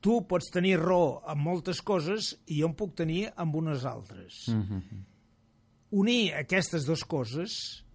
[0.00, 4.46] tu pots tenir raó en moltes coses i jo en puc tenir amb unes altres.
[4.48, 5.02] Mm -hmm.
[5.90, 7.86] Unir aquestes dues coses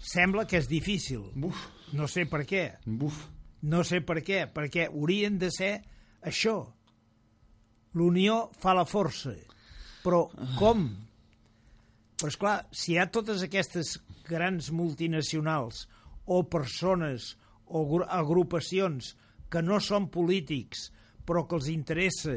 [0.00, 1.28] Sembla que és difícil.
[1.36, 1.60] Buf.
[1.92, 2.64] No sé per què.
[2.86, 3.26] Buf.
[3.68, 5.74] No sé per què, perquè haurien de ser
[6.24, 6.62] això.
[7.98, 9.34] L'unió fa la força.
[10.04, 10.24] Però
[10.58, 10.86] com?
[12.20, 13.96] Però esclar, si hi ha totes aquestes
[14.28, 15.86] grans multinacionals
[16.26, 17.34] o persones
[17.66, 19.14] o agrupacions
[19.50, 20.88] que no són polítics
[21.30, 22.34] però que els interessa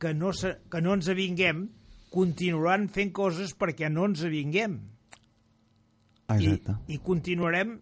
[0.00, 1.64] que no, se, que no ens avinguem,
[2.12, 4.76] continuaran fent coses perquè no ens avinguem.
[6.34, 6.74] Exacte.
[6.84, 7.78] I, i continuarem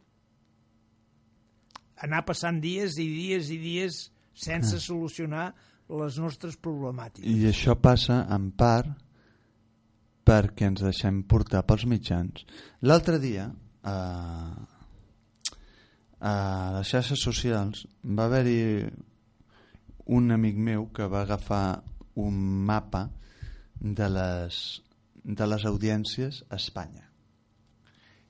[2.06, 3.98] anar passant dies i dies i dies
[4.34, 4.82] sense ah.
[4.82, 5.48] solucionar
[6.00, 7.26] les nostres problemàtiques.
[7.28, 8.90] I això passa en part
[10.26, 12.44] perquè ens deixem portar pels mitjans.
[12.86, 13.48] L'altre dia,
[13.82, 13.96] a,
[16.20, 16.34] a
[16.76, 18.60] les xarxes socials, va haver-hi
[20.14, 21.82] un amic meu que va agafar
[22.22, 23.08] un mapa
[23.80, 24.82] de les,
[25.24, 27.08] de les audiències a Espanya.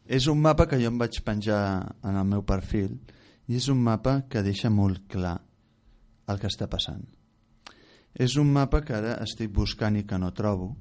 [0.06, 1.62] És un mapa que jo em vaig penjar
[2.02, 2.96] en el meu perfil
[3.48, 5.38] i és un mapa que deixa molt clar
[6.32, 7.04] el que està passant.
[8.14, 10.74] És un mapa que ara estic buscant i que no trobo,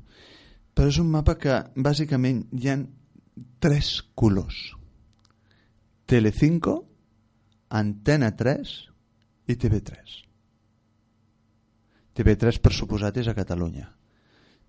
[0.75, 2.77] però és un mapa que bàsicament hi ha
[3.63, 4.57] tres colors.
[6.05, 6.75] Telecinco,
[7.71, 8.71] Antena 3
[9.47, 10.17] i TV3.
[12.19, 13.87] TV3, per suposat, és a Catalunya.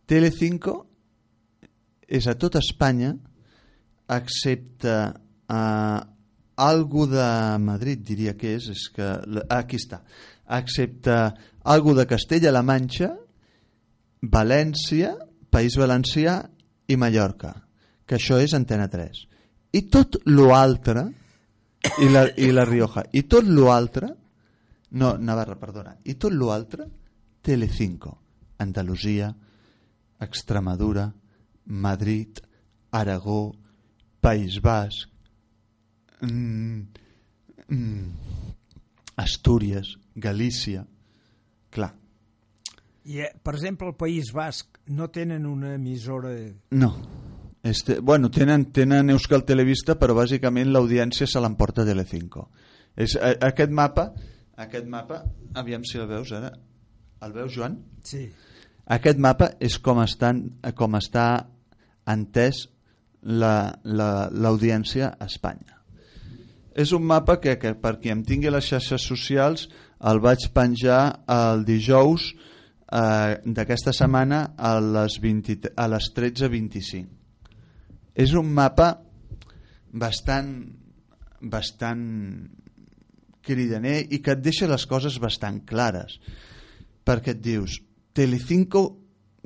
[0.06, 0.76] Telecinco
[2.06, 3.14] és a tota Espanya
[4.12, 6.00] excepte eh,
[6.62, 7.26] algo de
[7.58, 9.08] Madrid diria que és, és que,
[9.50, 10.02] aquí està,
[10.58, 11.16] excepte
[11.64, 13.12] algo de Castella-La Manxa,
[14.22, 15.14] València,
[15.50, 16.38] País Valencià
[16.88, 17.52] i Mallorca,
[18.06, 19.22] que això és Antena 3.
[19.72, 21.06] I tot l'altre,
[22.02, 24.12] i la, i la Rioja, i tot l'altre,
[25.00, 26.86] no, Navarra, perdona, i tot l'altre,
[27.42, 28.12] Telecinco,
[28.62, 29.32] Andalusia,
[30.22, 31.08] Extremadura,
[31.64, 32.38] Madrid,
[32.92, 33.54] Aragó,
[34.20, 35.08] País Basc,
[36.20, 36.80] mm,
[37.68, 38.41] mm,
[39.16, 40.86] Astúries, Galícia...
[41.72, 41.94] Clar,
[43.04, 46.34] I, eh, per exemple, al País Basc no tenen una emissora...
[46.70, 46.92] no.
[47.62, 52.48] Este, bueno, tenen, tenen Euskal Televista, però bàsicament l'audiència se l'emporta Telecinco.
[52.98, 54.08] És, a, aquest mapa,
[54.58, 55.20] aquest mapa,
[55.54, 56.50] aviam si el veus ara.
[57.22, 57.76] El veus, Joan?
[58.02, 58.24] Sí.
[58.90, 60.40] Aquest mapa és com, estan,
[60.74, 61.28] com està
[62.10, 62.64] entès
[63.22, 65.71] la- la- l'audiència a Espanya.
[66.74, 69.66] És un mapa que, que per qui em tingui les xarxes socials
[70.08, 71.00] el vaig penjar
[71.30, 77.06] el dijous eh, d'aquesta setmana a les, 20, a les 13.25.
[78.14, 78.88] És un mapa
[79.92, 80.52] bastant,
[81.40, 82.02] bastant
[83.42, 86.18] cridaner i que et deixa les coses bastant clares
[87.02, 87.80] perquè et dius
[88.14, 88.84] Telecinco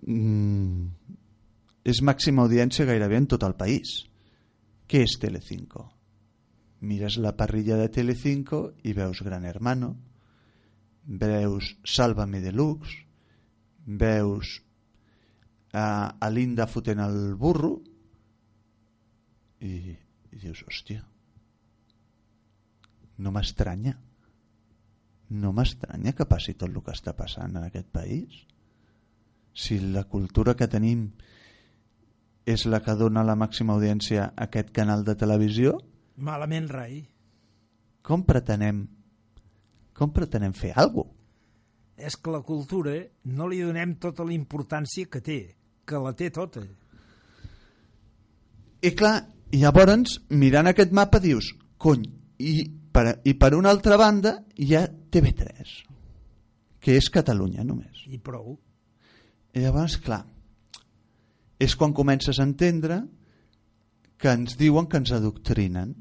[0.05, 0.87] mm,
[1.87, 4.03] és màxima audiència gairebé en tot el país
[4.87, 5.96] què és Telecinco?
[6.81, 9.95] Mires la parrilla de Telecinco i veus Gran Hermano
[11.07, 13.05] veus Sálvame Deluxe
[13.87, 14.63] veus
[15.73, 17.77] a, a Linda fotent el burro
[19.61, 21.05] i, i dius hòstia
[23.17, 23.97] no m'estranya
[25.29, 28.45] no m'estranya que passi tot el que està passant en aquest país.
[29.57, 31.09] Si la cultura que tenim
[32.47, 35.81] és la que dona la màxima audiència a aquest canal de televisió
[36.17, 37.05] Malament rai.
[38.03, 38.87] com pretenem
[39.97, 41.15] com pretenem fer alguna cosa?
[41.97, 42.93] És que la cultura
[43.33, 45.39] no li donem tota la importància que té,
[45.89, 46.61] que la té tota.
[48.85, 49.15] I clar,
[49.57, 52.05] i llavors, mirant aquest mapa, dius, cony,
[52.37, 52.53] i
[52.93, 55.73] per, i per una altra banda hi ha TV3,
[56.85, 58.05] que és Catalunya només.
[58.13, 58.59] I prou.
[59.57, 60.21] I llavors, clar,
[61.57, 63.01] és quan comences a entendre
[64.21, 65.95] que ens diuen que ens adoctrinen,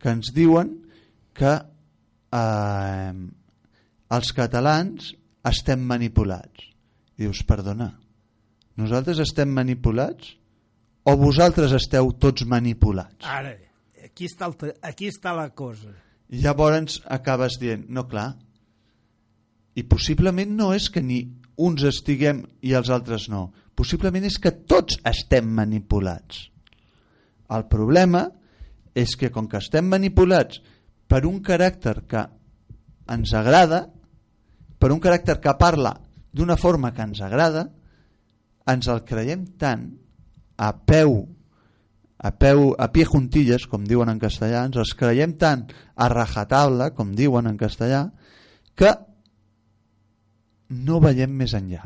[0.00, 0.72] que ens diuen
[1.36, 3.12] que eh,
[4.16, 5.12] els catalans
[5.44, 6.70] estem manipulats.
[7.14, 7.92] I dius, perdona,
[8.80, 10.34] nosaltres estem manipulats
[11.04, 13.26] o vosaltres esteu tots manipulats?
[13.28, 13.54] Ara,
[14.04, 15.92] aquí està, el, aquí està la cosa.
[16.32, 18.32] I llavors acabes dient, no clar,
[19.74, 21.20] i possiblement no és que ni
[21.60, 26.48] uns estiguem i els altres no, possiblement és que tots estem manipulats.
[27.52, 28.28] El problema
[28.94, 30.62] és que com que estem manipulats
[31.10, 32.24] per un caràcter que
[33.14, 33.84] ens agrada,
[34.78, 35.96] per un caràcter que parla
[36.32, 37.68] d'una forma que ens agrada,
[38.70, 39.90] ens el creiem tant
[40.56, 41.18] a peu
[42.24, 46.92] a, peu, a pie juntilles, com diuen en castellà, ens els creiem tant a rajatabla,
[46.96, 48.06] com diuen en castellà,
[48.72, 48.94] que
[50.86, 51.82] no veiem més enllà.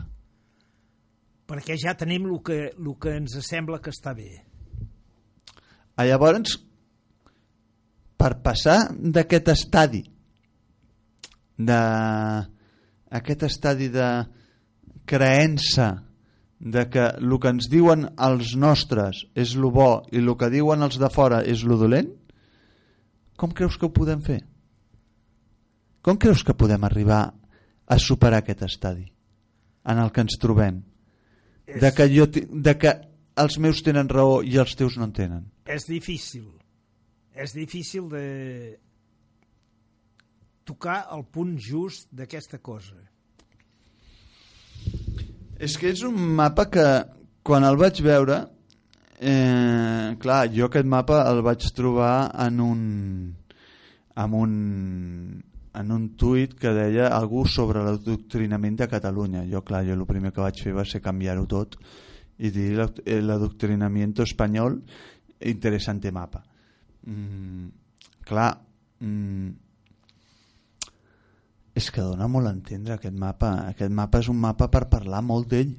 [1.49, 4.31] Perquè ja tenim el que, el que ens sembla que està bé.
[5.99, 6.55] A llavors,
[8.19, 10.05] per passar d'aquest estadi,
[11.59, 11.79] de
[13.19, 14.09] aquest estadi de
[15.09, 15.89] creença
[16.59, 20.83] de que el que ens diuen els nostres és lo bo i el que diuen
[20.87, 22.11] els de fora és lo dolent,
[23.39, 24.41] com creus que ho podem fer?
[26.03, 27.23] Com creus que podem arribar
[27.87, 29.07] a superar aquest estadi
[29.89, 30.83] en el que ens trobem?
[31.69, 32.95] De que, jo, de que
[33.43, 35.47] els meus tenen raó i els teus no en tenen.
[35.67, 36.47] És difícil.
[37.35, 38.25] És difícil de
[40.69, 42.99] tocar el punt just d'aquesta cosa.
[45.59, 46.87] És que és un mapa que
[47.43, 48.43] quan el vaig veure
[49.19, 52.83] eh, clar, jo aquest mapa el vaig trobar en un
[54.19, 54.53] en un
[55.79, 60.33] en un tuit que deia algú sobre l'adoctrinament de Catalunya jo clar, jo el primer
[60.35, 61.79] que vaig fer va ser canviar-ho tot
[62.39, 64.83] i dir "L'adoc- eh, l'adoctrinamiento espanyol
[65.41, 66.45] interesante mapa
[67.07, 67.67] mm,
[68.25, 68.53] clar
[69.01, 69.49] mm,
[71.79, 73.53] és que dona molt a entendre aquest mapa.
[73.71, 75.77] Aquest mapa és un mapa per parlar molt d'ell.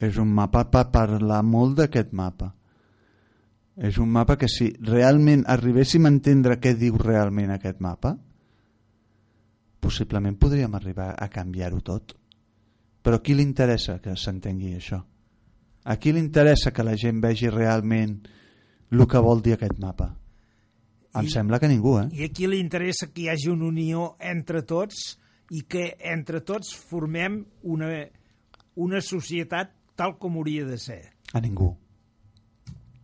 [0.00, 2.52] És un mapa per parlar molt d'aquest mapa.
[3.76, 8.14] És un mapa que si realment arribéssim a entendre què diu realment aquest mapa,
[9.80, 12.14] possiblement podríem arribar a canviar-ho tot.
[13.02, 15.00] Però a qui li interessa que s'entengui això?
[15.84, 18.18] A qui li interessa que la gent vegi realment
[18.90, 20.10] el que vol dir aquest mapa?
[21.14, 22.08] Em I- sembla que ningú, eh?
[22.12, 25.16] I aquí li interessa que hi hagi una unió entre tots
[25.50, 27.88] i que entre tots formem una,
[28.76, 31.00] una societat tal com hauria de ser.
[31.34, 31.72] A ningú.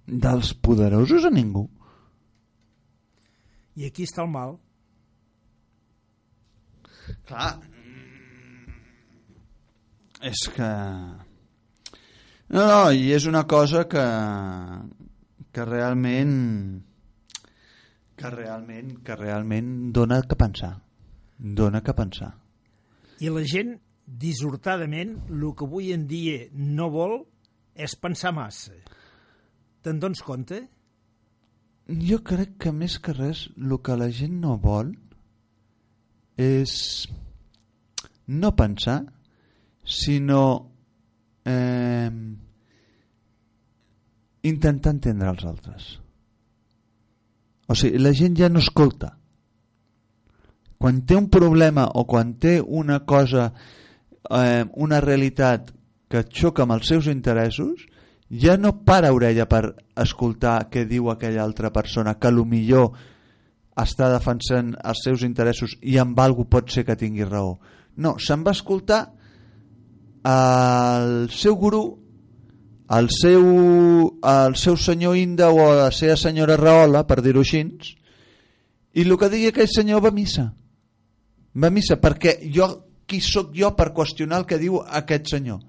[0.06, 1.64] Dels poderosos a ningú.
[3.76, 4.54] I aquí està el mal.
[7.26, 7.56] Clar.
[10.22, 10.70] És que...
[12.48, 14.06] No, no, i és una cosa que,
[15.52, 16.34] que realment
[18.16, 20.76] que realment que realment dona que pensar
[21.38, 22.32] dona que pensar.
[23.20, 23.76] I la gent,
[24.06, 27.18] dissortadament, el que avui en dia no vol
[27.74, 28.74] és pensar massa.
[29.84, 30.62] Te'n dones compte?
[31.86, 34.94] Jo crec que més que res el que la gent no vol
[36.36, 37.06] és
[38.26, 39.04] no pensar,
[39.84, 40.42] sinó
[41.46, 42.10] eh,
[44.42, 45.86] intentar entendre els altres.
[47.66, 49.14] O sigui, la gent ja no escolta.
[50.76, 53.48] Quan té un problema o quan té una cosa,
[54.30, 55.72] eh, una realitat
[56.10, 57.86] que xoca amb els seus interessos,
[58.30, 62.92] ja no para orella per escoltar què diu aquella altra persona, que a lo millor
[63.76, 67.56] està defensant els seus interessos i amb algú pot ser que tingui raó.
[67.96, 69.15] No, se'n va escoltar
[70.26, 71.84] el seu gurú,
[72.98, 73.46] el seu,
[74.22, 77.62] el seu senyor Inda o la seva senyora Rahola, per dir-ho així,
[78.96, 80.48] i el que digui aquell senyor va a missa.
[81.56, 82.68] Va a missa, perquè jo,
[83.06, 85.60] qui sóc jo per qüestionar el que diu aquest senyor?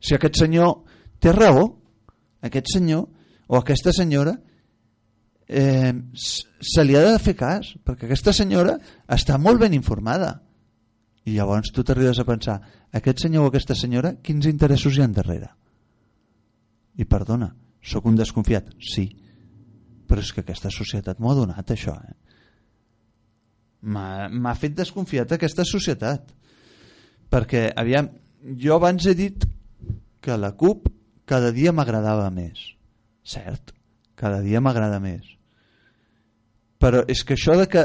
[0.00, 0.74] Si aquest senyor
[1.22, 1.68] té raó,
[2.44, 3.06] aquest senyor
[3.48, 4.34] o aquesta senyora
[5.48, 8.76] eh, se li ha de fer cas, perquè aquesta senyora
[9.08, 10.34] està molt ben informada.
[11.24, 12.58] I llavors tu t'arribes a pensar,
[12.92, 15.48] aquest senyor o aquesta senyora, quins interessos hi han darrere?
[17.00, 17.48] I perdona,
[17.82, 18.74] sóc un desconfiat?
[18.78, 19.06] Sí,
[20.08, 21.96] però és que aquesta societat m'ho ha donat això.
[21.96, 22.16] Eh?
[23.84, 26.28] M'ha fet desconfiat aquesta societat.
[27.32, 28.08] Perquè, aviam,
[28.60, 29.46] jo abans he dit
[30.24, 30.88] que la CUP
[31.28, 32.60] cada dia m'agradava més.
[33.24, 33.72] Cert,
[34.14, 35.24] cada dia m'agrada més.
[36.80, 37.84] Però és que això de que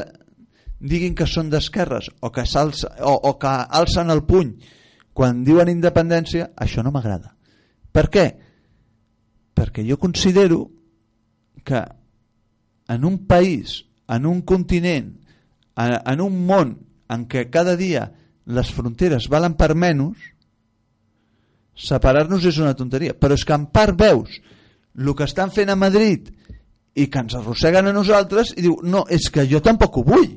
[0.80, 4.54] diguin que són d'esquerres o, que o, o que alcen el puny
[5.12, 7.34] quan diuen independència, això no m'agrada.
[7.92, 8.26] Per què?
[9.54, 10.62] Perquè jo considero
[11.64, 11.82] que
[12.88, 15.12] en un país, en un continent,
[15.76, 16.78] en, en un món
[17.10, 18.06] en què cada dia
[18.50, 20.18] les fronteres valen per menys,
[21.80, 24.40] separar-nos és una tonteria, però és que en part veus
[24.98, 26.28] el que estan fent a Madrid
[26.98, 30.30] i que ens arrosseguen a nosaltres i diu, no, és que jo tampoc ho vull.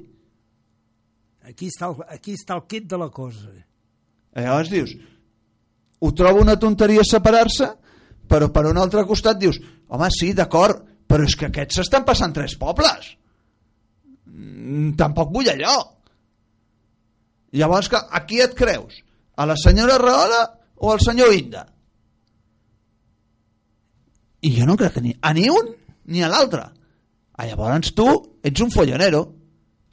[1.43, 3.51] Aquí està el, aquí està el kit de la cosa.
[4.33, 4.93] I llavors dius,
[5.99, 7.67] ho trobo una tonteria separar-se,
[8.29, 9.59] però per un altre costat dius,
[9.91, 13.11] home, sí, d'acord, però és que aquests s'estan passant tres pobles.
[14.31, 15.75] Mm, tampoc vull allò.
[17.53, 19.03] Llavors, que, a qui et creus?
[19.37, 20.41] A la senyora Rahola
[20.81, 21.67] o al senyor Inda?
[24.43, 25.69] I jo no crec que ni a ni un
[26.11, 26.65] ni a l'altre.
[27.33, 28.07] Ah, llavors tu
[28.43, 29.23] ets un follonero.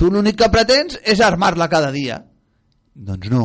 [0.01, 2.23] Tu l'únic que pretens és armar-la cada dia.
[2.97, 3.45] Doncs no.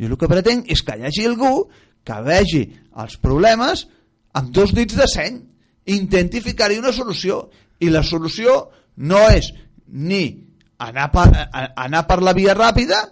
[0.00, 1.52] Jo el que pretenc és que hi hagi algú
[2.06, 2.62] que vegi
[3.02, 3.84] els problemes
[4.36, 7.42] amb dos dits de seny i intenti ficar-hi una solució.
[7.84, 8.56] I la solució
[8.96, 9.52] no és
[9.92, 10.24] ni
[10.80, 13.02] anar per, anar per la via ràpida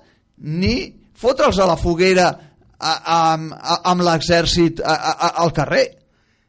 [0.41, 0.89] ni
[1.21, 2.31] fotre'ls a la foguera
[2.81, 5.87] amb, amb l'exèrcit al carrer.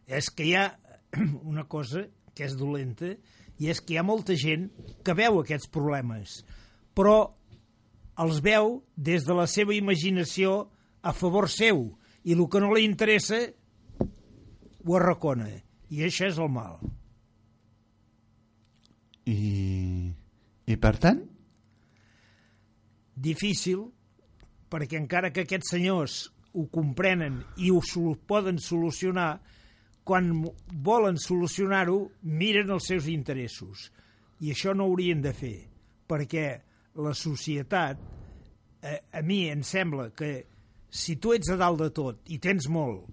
[0.07, 0.69] És que hi ha
[1.51, 3.11] una cosa que és dolenta
[3.59, 4.67] i és que hi ha molta gent
[5.05, 6.41] que veu aquests problemes,
[6.95, 7.35] però
[8.23, 10.65] els veu des de la seva imaginació
[11.03, 11.87] a favor seu
[12.23, 13.41] i el que no li interessa
[14.85, 15.49] ho arracona
[15.89, 16.77] i això és el mal.
[19.25, 20.13] I,
[20.69, 21.23] i per tant?
[23.15, 23.87] Difícil
[24.69, 26.17] perquè encara que aquests senyors
[26.55, 27.81] ho comprenen i ho
[28.27, 29.39] poden solucionar,
[30.05, 30.29] quan
[30.85, 33.89] volen solucionar-ho, miren els seus interessos.
[34.45, 35.57] I això no haurien de fer,
[36.07, 36.47] perquè
[37.01, 37.99] la societat,
[38.81, 40.45] eh, a mi em sembla que
[40.89, 43.07] si tu ets a dalt de tot i tens molt,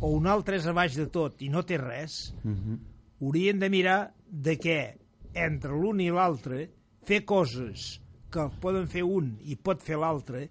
[0.00, 2.78] o un altre és a baix de tot i no té res, uh -huh.
[3.20, 4.94] haurien de mirar de què
[5.34, 6.68] entre l'un i l'altre
[7.06, 10.48] fer coses que poden fer un i pot fer l'altre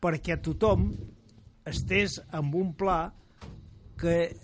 [0.00, 0.92] perquè tothom
[1.66, 3.12] estés amb un pla
[3.98, 4.36] que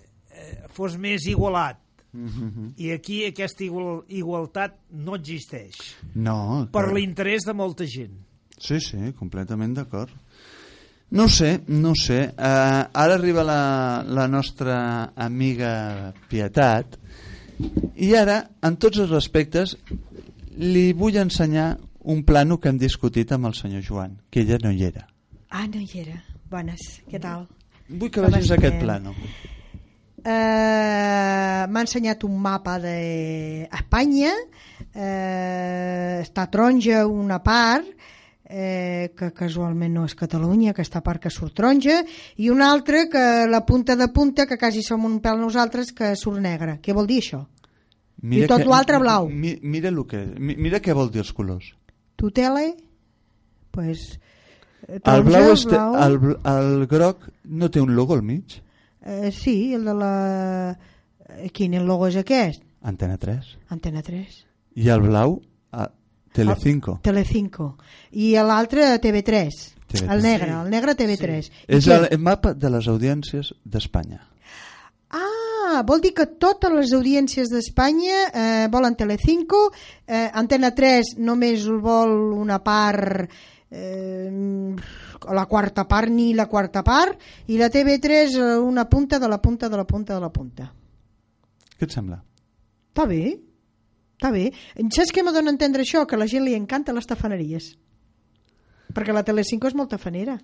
[0.72, 1.78] fos més igualat.
[2.12, 2.72] Mm -hmm.
[2.76, 5.74] I aquí aquesta igual, igualtat no existeix.
[6.14, 6.68] No.
[6.72, 6.95] Per que...
[6.95, 8.12] l'interès de molta gent.
[8.59, 10.11] Sí, sí, completament d'acord.
[11.11, 12.32] No sé, no sé.
[12.38, 16.99] Uh, ara arriba la, la nostra amiga Pietat
[17.97, 19.76] i ara, en tots els aspectes,
[20.59, 21.76] li vull ensenyar
[22.12, 25.07] un plano que hem discutit amb el senyor Joan, que ella no hi era.
[25.51, 26.18] Ah, no hi era.
[26.51, 27.47] Bones, què tal?
[27.88, 28.59] Vull que vegis estem?
[28.59, 29.14] aquest plano.
[30.23, 34.33] Uh, M'ha ensenyat un mapa d'Espanya,
[34.95, 37.89] uh, està taronja una part,
[38.53, 42.03] eh, que casualment no és Catalunya, aquesta part que surt taronja,
[42.37, 46.12] i una altra que la punta de punta, que quasi som un pèl nosaltres, que
[46.20, 46.77] surt negra.
[46.83, 47.43] Què vol dir això?
[48.23, 49.29] Mira I tot l'altre blau.
[49.29, 51.73] Mi, mira, lo que, mira què vol dir els colors.
[52.20, 52.75] Tutele
[53.73, 54.20] pues,
[54.87, 55.97] eh, El taronja, blau, este, blau.
[55.97, 58.61] el, el groc no té un logo al mig?
[59.05, 60.78] Eh, sí, el de la...
[61.38, 62.62] eh, Quin el logo és aquest?
[62.82, 63.57] Antena 3.
[63.74, 64.40] Antena 3.
[64.76, 65.36] I el blau,
[65.72, 65.88] a
[66.32, 66.98] Telecinco.
[67.05, 67.76] Telecinco.
[68.12, 69.48] I l'altre TV3.
[69.92, 70.11] TV3.
[70.14, 71.50] El negre, el negre TV3.
[71.68, 71.96] I És què?
[71.98, 74.22] el, el mapa de les audiències d'Espanya.
[75.12, 79.66] Ah, vol dir que totes les audiències d'Espanya eh, volen Telecinco,
[80.07, 83.28] eh, Antena 3 només el vol una part,
[83.73, 84.77] eh,
[85.33, 87.18] la quarta part ni la quarta part,
[87.49, 90.68] i la TV3 eh, una punta de la punta de la punta de la punta.
[91.79, 92.20] Què et sembla?
[92.93, 93.23] Està bé,
[94.18, 94.49] està bé.
[94.93, 96.05] Saps què m'ha dona a entendre això?
[96.07, 97.73] Que a la gent li encanta les tafaneries.
[98.93, 100.37] Perquè la Telecinco és molt tafanera.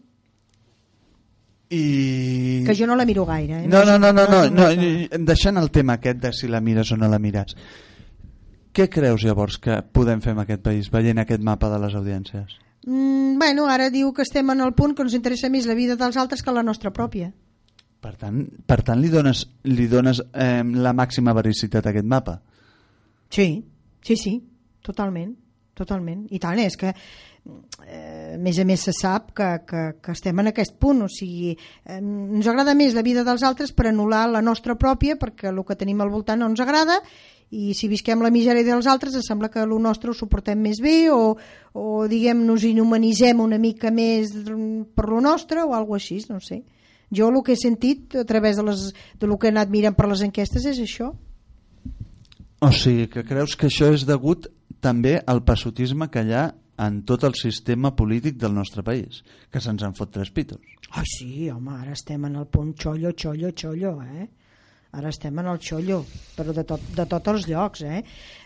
[1.69, 2.65] I...
[2.65, 3.65] Que jo no la miro gaire.
[3.65, 3.69] Eh?
[3.69, 6.91] No, no, no, no, no, no, cosa- deixant el tema aquest de si la mires
[6.93, 7.53] o no la mires,
[8.73, 12.57] què creus llavors que podem fer en aquest país veient aquest mapa de les audiències?
[12.89, 15.99] Mm, bueno, ara diu que estem en el punt que ens interessa més la vida
[16.01, 17.29] dels altres que la nostra pròpia.
[18.01, 22.39] Per tant, per tant li dones, li dones eh, la màxima vericitat a aquest mapa?
[23.29, 23.49] Sí,
[24.01, 24.33] sí, sí,
[24.81, 25.35] totalment,
[25.77, 26.25] totalment.
[26.33, 30.41] I tant, és que eh, a més a més se sap que, que, que estem
[30.41, 31.53] en aquest punt, o sigui,
[31.85, 35.61] eh, ens agrada més la vida dels altres per anul·lar la nostra pròpia, perquè el
[35.67, 37.03] que tenim al voltant no ens agrada,
[37.51, 40.83] i si visquem la misèria dels altres ens sembla que el nostre ho suportem més
[40.85, 41.37] bé o,
[41.73, 44.35] o diguem, nos inhumanitzem una mica més
[44.95, 46.63] per lo nostre o alguna així, no sé.
[47.09, 49.97] Jo el que he sentit a través de, les, de lo que he anat mirant
[49.97, 51.15] per les enquestes és això.
[52.61, 54.51] O sigui, que creus que això és degut
[54.85, 56.49] també al passotisme que hi ha
[56.85, 60.61] en tot el sistema polític del nostre país, que se'ns en fot tres pitos.
[60.91, 64.29] Ai, sí, home, ara estem en el punt xollo, xollo, xollo, eh?
[64.91, 65.99] Ara estem en el xollo,
[66.33, 67.99] però de, tot, de tots els llocs, eh?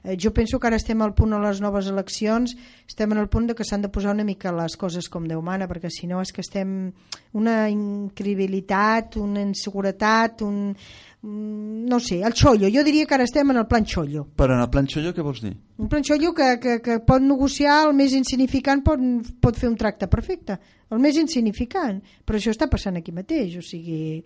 [0.03, 0.17] eh?
[0.19, 2.57] Jo penso que ara estem al punt a les noves eleccions,
[2.89, 5.39] estem en el punt de que s'han de posar una mica les coses com Déu
[5.39, 6.91] mana, perquè si no és que estem
[7.39, 10.75] una incredibilitat, una inseguretat, un,
[11.23, 11.39] un...
[11.87, 14.27] no sé, el xollo, jo diria que ara estem en el plan xollo.
[14.35, 15.55] Però en el plan xollo què vols dir?
[15.79, 19.01] Un planxollo que, que, que pot negociar el més insignificant pot,
[19.43, 20.59] pot fer un tracte perfecte
[20.93, 24.21] el més insignificant però això està passant aquí mateix o sigui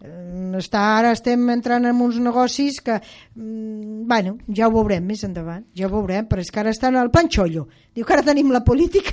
[0.00, 5.66] està, ara estem entrant en uns negocis que mm, bueno, ja ho veurem més endavant
[5.76, 8.64] ja ho veurem, però és que ara estan al planxollo diu que ara tenim la
[8.64, 9.12] política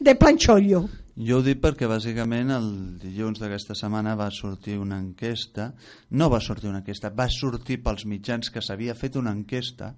[0.00, 2.64] de planxollo Jo ho dic perquè bàsicament el
[2.98, 5.68] dilluns d'aquesta setmana va sortir una enquesta,
[6.10, 9.92] no va sortir una enquesta, va sortir pels mitjans que s'havia fet una enquesta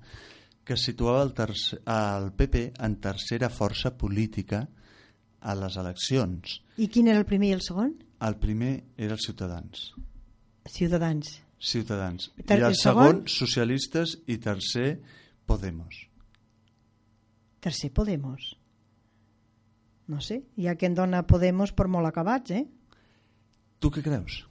[0.66, 4.66] que situava el, tercer, el PP en tercera força política
[5.40, 6.60] a les eleccions.
[6.76, 7.96] i quin era el primer i el segon?
[8.20, 9.94] El primer era els Ciutadans.
[10.68, 12.30] Ciutadans Ciutadans.
[12.36, 13.22] I el el segon?
[13.26, 15.00] socialistes, i tercer,
[15.46, 16.06] Podemos.
[17.60, 18.56] tercer Podemos
[20.06, 22.62] no sé, hi ha qui en dona Podemos per molt acabats, eh?
[23.82, 24.44] Tu què creus?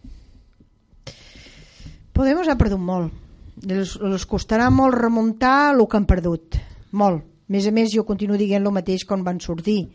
[2.15, 3.13] Podemos ha perdut molt.
[3.63, 6.59] Els, els costarà molt remuntar el que han perdut.
[6.91, 7.23] Molt.
[7.23, 9.85] A més a més, jo continuo dient el mateix quan van sortir.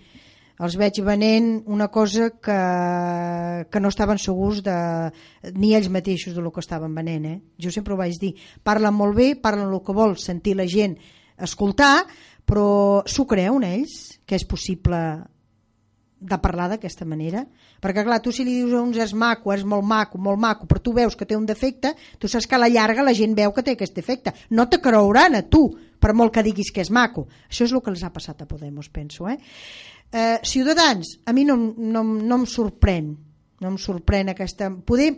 [0.61, 2.59] Els veig venent una cosa que,
[3.73, 4.77] que no estaven segurs de,
[5.57, 7.27] ni ells mateixos de lo que estaven venent.
[7.31, 7.39] Eh?
[7.57, 8.35] Jo sempre ho vaig dir.
[8.63, 10.99] Parlen molt bé, parlen el que vol sentir la gent
[11.41, 12.05] escoltar,
[12.45, 15.01] però s'ho creuen ells que és possible
[16.21, 17.47] de parlar d'aquesta manera
[17.81, 20.67] perquè clar, tu si li dius a uns és maco és molt maco, molt maco,
[20.69, 23.33] però tu veus que té un defecte tu saps que a la llarga la gent
[23.39, 25.65] veu que té aquest defecte no te creuran a tu
[26.01, 28.49] per molt que diguis que és maco això és el que els ha passat a
[28.51, 29.39] Podemos penso eh?
[30.13, 33.13] Eh, Ciutadans a mi no, no, no em sorprèn
[33.63, 35.13] no em sorprèn aquesta poder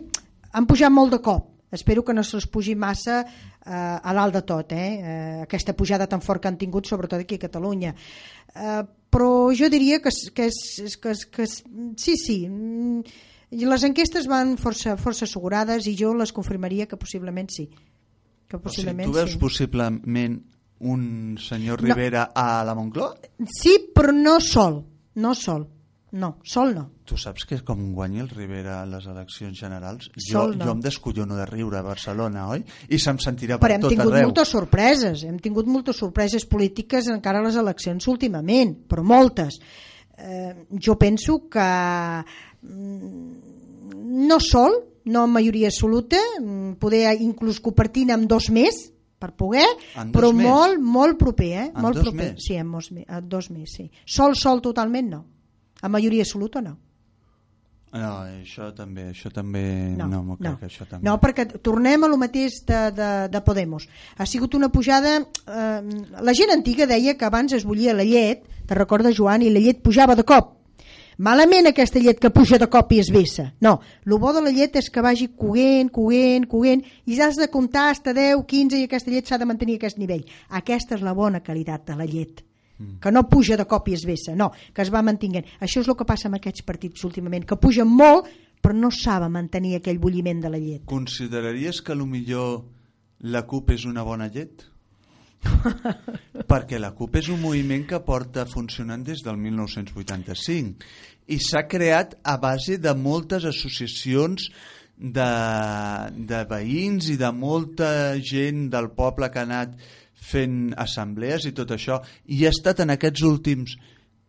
[0.53, 4.41] han pujat molt de cop espero que no se'ls pugi massa eh, a dalt de
[4.45, 4.89] tot eh?
[5.01, 9.69] Eh, aquesta pujada tan fort que han tingut sobretot aquí a Catalunya eh, però jo
[9.73, 13.01] diria que, que, és, que, és- que sí, sí mm,
[13.65, 18.59] les enquestes van força, força assegurades i jo les confirmaria que possiblement sí que O
[18.59, 19.39] sigui, possiblement tu veus sí.
[19.41, 20.37] possiblement
[20.83, 21.93] un senyor No.
[21.93, 23.15] Rivera a la Moncloa?
[23.47, 24.83] sí, però no sol
[25.15, 25.67] no sol,
[26.11, 30.31] no, sol no Tu saps que com guanyi el Rivera a les eleccions generals, jo,
[30.31, 30.65] Sol no.
[30.65, 32.63] jo em descollono de riure a Barcelona, oi?
[32.89, 34.29] I se'm sentirà per però hem tot tingut arreu.
[34.29, 39.59] moltes sorpreses hem tingut moltes sorpreses polítiques encara a les eleccions últimament però moltes
[40.17, 41.67] eh, jo penso que
[42.61, 48.92] mm, no sol no en majoria absoluta mm, poder inclús compartint amb dos més
[49.23, 49.65] per poder,
[50.11, 50.47] però més?
[50.47, 51.67] molt, molt proper, eh?
[51.71, 52.33] En molt dos proper.
[52.33, 52.47] més?
[52.47, 53.89] Sí, en dos, en dos més, sí.
[54.03, 55.21] Sol, sol totalment no.
[55.83, 56.75] A majoria absoluta no.
[57.93, 59.61] No, això també, això també,
[59.99, 61.05] no, no m'ho crec, això també.
[61.05, 63.85] No, perquè tornem a lo mateix de, de, de Podemos.
[64.17, 65.19] Ha sigut una pujada...
[65.21, 69.53] Eh, la gent antiga deia que abans es bullia la llet, te recordes, Joan, i
[69.53, 70.55] la llet pujava de cop.
[71.17, 73.51] Malament aquesta llet que puja de cop i es vessa.
[73.61, 77.49] No, el bo de la llet és que vagi coent, coent, coent, i has de
[77.53, 80.25] comptar hasta 10, 15 i aquesta llet s'ha de mantenir a aquest nivell.
[80.49, 82.43] Aquesta és la bona qualitat de la llet
[82.99, 85.45] que no puja de cop i es vessa, no, que es va mantinguent.
[85.63, 88.27] Això és el que passa amb aquests partits últimament, que pugen molt
[88.63, 90.85] però no saben mantenir aquell bulliment de la llet.
[90.87, 92.63] Consideraries que millor
[93.19, 94.63] la CUP és una bona llet?
[96.51, 100.87] Perquè la CUP és un moviment que porta funcionant des del 1985
[101.33, 104.49] i s'ha creat a base de moltes associacions
[104.97, 105.29] de,
[106.31, 107.89] de veïns i de molta
[108.19, 109.75] gent del poble que ha anat
[110.23, 111.99] fent assemblees i tot això
[112.31, 113.75] i ha estat en aquests últims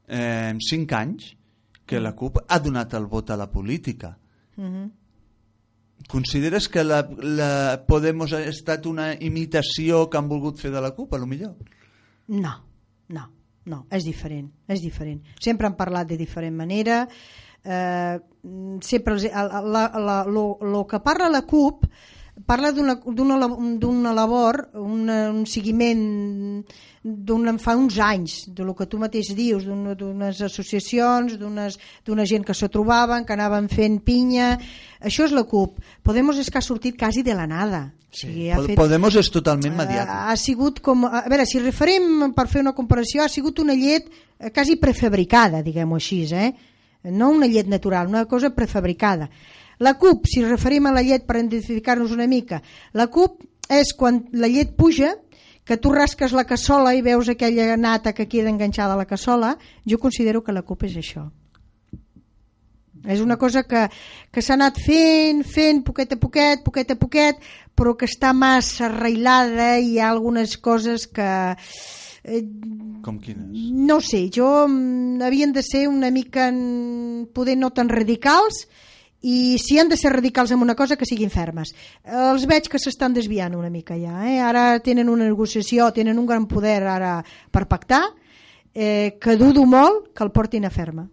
[0.09, 1.33] eh, cinc anys
[1.87, 4.15] que la CUP ha donat el vot a la política.
[6.09, 10.93] Consideres que la, la Podemos ha estat una imitació que han volgut fer de la
[10.97, 11.55] CUP, a lo millor?
[12.29, 12.55] No,
[13.09, 13.25] no,
[13.71, 15.23] no, és diferent, és diferent.
[15.41, 17.05] Sempre han parlat de diferent manera,
[17.65, 18.19] eh,
[18.85, 21.89] sempre els, la, la, la, lo, lo que parla la CUP
[22.47, 26.65] parla d'una d'una lab- d'una labor, una, un seguiment
[27.05, 32.55] d'una fa uns anys, de lo que tu mateix dius, d'unes associacions, d'una gent que
[32.57, 34.55] se trobaven, que anaven fent pinya...
[35.05, 35.77] Això és la CUP.
[36.03, 37.93] Podemos és que ha sortit quasi de la nada.
[38.09, 40.09] O sigui, ha fet- Podemos és totalment mediàtic.
[40.31, 41.05] ha sigut com...
[41.05, 45.61] A veure, si referim, per fer una comparació, ha sigut una llet eh, quasi prefabricada,
[45.63, 46.55] diguem-ho així, eh?
[47.13, 49.29] No una llet natural, una cosa prefabricada.
[49.85, 52.63] La CUP, si referim a la llet per identificar-nos una mica,
[52.97, 55.13] la CUP és quan la llet puja,
[55.65, 59.57] que tu rasques la cassola i veus aquella nata que queda enganxada a la cassola,
[59.89, 61.25] jo considero que la CUP és això.
[63.05, 63.85] És una cosa que,
[64.33, 67.43] que s'ha anat fent, fent, poquet a poquet, poquet a poquet,
[67.77, 71.29] però que està massa arreilada i hi ha algunes coses que...
[72.25, 72.41] Eh,
[73.05, 73.45] Com quines?
[73.85, 78.65] no sé, jo mm, havien de ser una mica mm, poder no tan radicals
[79.25, 81.71] i si han de ser radicals en una cosa que siguin fermes.
[82.05, 84.39] Els veig que s'estan desviant una mica ja, eh?
[84.45, 87.17] ara tenen una negociació, tenen un gran poder ara
[87.51, 88.03] per pactar,
[88.75, 91.09] eh, que dudo molt que el portin a ferma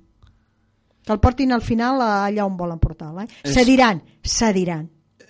[1.02, 3.24] que el portin al final allà on volen portar-la.
[3.24, 3.28] Eh?
[3.44, 4.84] És- Cediran, cediran,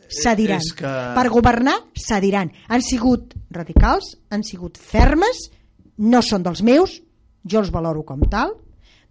[0.10, 0.60] cediran.
[0.60, 2.52] és que- Per governar, cediran.
[2.68, 5.50] Han sigut radicals, han sigut fermes,
[5.98, 7.02] no són dels meus,
[7.48, 8.52] jo els valoro com tal,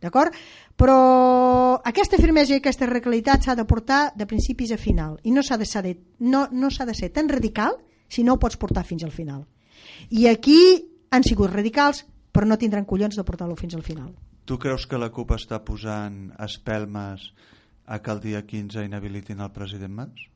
[0.03, 0.35] d'acord?
[0.81, 5.43] Però aquesta firmesa i aquesta radicalitat s'ha de portar de principis a final i no
[5.45, 5.85] s'ha de, ser
[6.25, 7.77] no, no s'ha de ser tan radical
[8.09, 9.45] si no ho pots portar fins al final.
[10.09, 10.61] I aquí
[11.13, 14.15] han sigut radicals però no tindran collons de portar-lo fins al final.
[14.49, 17.29] Tu creus que la CUP està posant espelmes
[17.85, 20.29] a que el dia 15 inhabilitin el president Mas?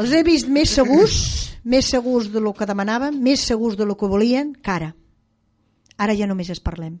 [0.00, 1.14] Els he vist més segurs,
[1.64, 4.92] més segurs de lo que demanaven, més segurs de lo que volien, que
[6.00, 6.16] ara.
[6.16, 6.98] Ja només es parlem.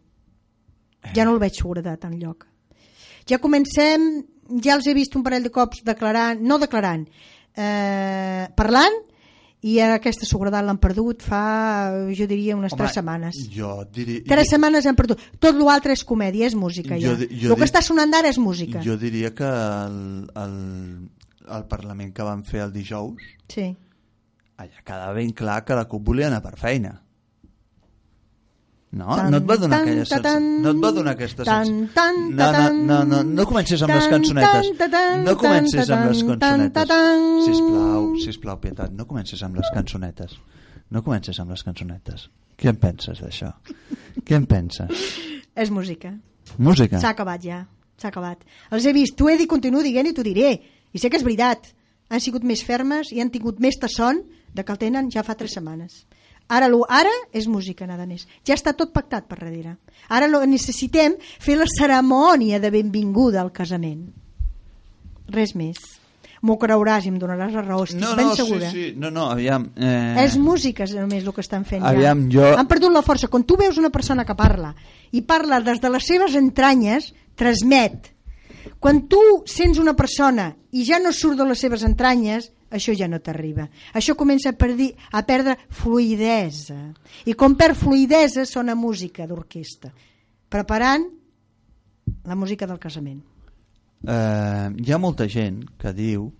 [1.16, 2.44] Ja no el veig seguretat en lloc.
[3.28, 4.02] Ja comencem,
[4.64, 7.06] ja els he vist un parell de cops declarant, no declarant,
[7.56, 8.96] eh, parlant,
[9.62, 13.40] i ara aquesta seguretat l'han perdut fa, jo diria, unes Home, tres setmanes.
[13.52, 14.22] Jo diria...
[14.28, 15.20] Tres setmanes han perdut.
[15.38, 17.10] Tot l'altre és comèdia, és música ja.
[17.12, 18.80] Jo di- jo el que di- està sonant ara és música.
[18.84, 19.98] Jo diria que el,
[20.40, 20.56] el,
[21.58, 23.20] el Parlament que van fer el dijous
[23.52, 23.68] Sí.
[24.56, 26.96] allà quedava ben clar que la CUP volia anar per feina.
[28.90, 29.06] No?
[29.14, 30.22] Tan, no et va donar tan, aquella sensació?
[30.24, 31.74] tan, No et va donar aquesta sensació?
[32.34, 34.70] no, no, no, no, no comencis amb les cançonetes.
[35.26, 36.94] No comencis amb les cançonetes.
[37.46, 40.34] Sisplau, sisplau, Pietat, no comencis amb les cançonetes.
[40.90, 42.26] No comencis amb les cançonetes.
[42.58, 43.52] Què en penses d'això?
[44.26, 45.06] Què en penses?
[45.54, 46.10] És música.
[46.58, 46.98] Música?
[46.98, 47.62] S'ha acabat ja.
[48.00, 48.42] S'ha acabat.
[48.74, 49.14] Els he vist.
[49.16, 50.56] T'ho he dit, continuo dient i t'ho diré.
[50.90, 51.70] I sé que és veritat.
[52.10, 54.18] Han sigut més fermes i han tingut més tasson
[54.52, 56.02] de que el tenen ja fa tres setmanes.
[56.50, 58.24] Ara, lo, ara és música, nada més.
[58.46, 59.76] Ja està tot pactat per darrere.
[60.10, 64.08] Ara lo, necessitem fer la cerimònia de benvinguda al casament.
[65.30, 65.78] Res més.
[66.42, 68.70] M'ho creuràs i em donaràs la raó, estic no, ben no, segura.
[68.72, 68.92] sí, sí.
[68.98, 69.68] No, no, aviam...
[69.76, 70.24] Eh...
[70.24, 72.38] És música és només el que estan fent Aviam, ja.
[72.48, 73.28] jo- Han perdut la força.
[73.28, 74.72] Quan tu veus una persona que parla
[75.12, 78.08] i parla des de les seves entranyes, transmet.
[78.80, 83.08] Quan tu sents una persona i ja no surt de les seves entranyes, això ja
[83.10, 83.66] no t'arriba.
[83.94, 86.78] Això comença a, perdir, a perdre fluidesa.
[87.26, 89.92] I com perd fluidesa sona música d'orquestra.
[90.50, 91.06] Preparant
[92.26, 93.20] la música del casament.
[94.00, 96.30] Eh, hi ha molta gent que diu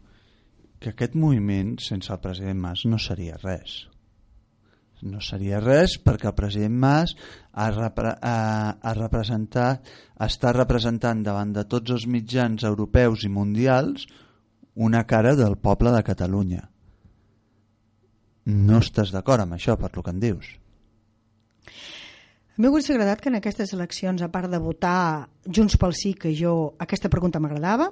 [0.81, 3.83] que aquest moviment sense el president Mas no seria res
[5.03, 7.15] no seria res perquè el president Mas
[7.53, 9.89] ha, repre ha, ha representat,
[10.21, 14.07] està representant davant de tots els mitjans europeus i mundials
[14.75, 16.63] una cara del poble de Catalunya.
[18.51, 20.55] No estàs d'acord amb això, per lo que em dius?
[21.67, 26.15] A mi m'hauria agradat que en aquestes eleccions, a part de votar Junts pel Sí,
[26.15, 27.91] que jo, aquesta pregunta m'agradava,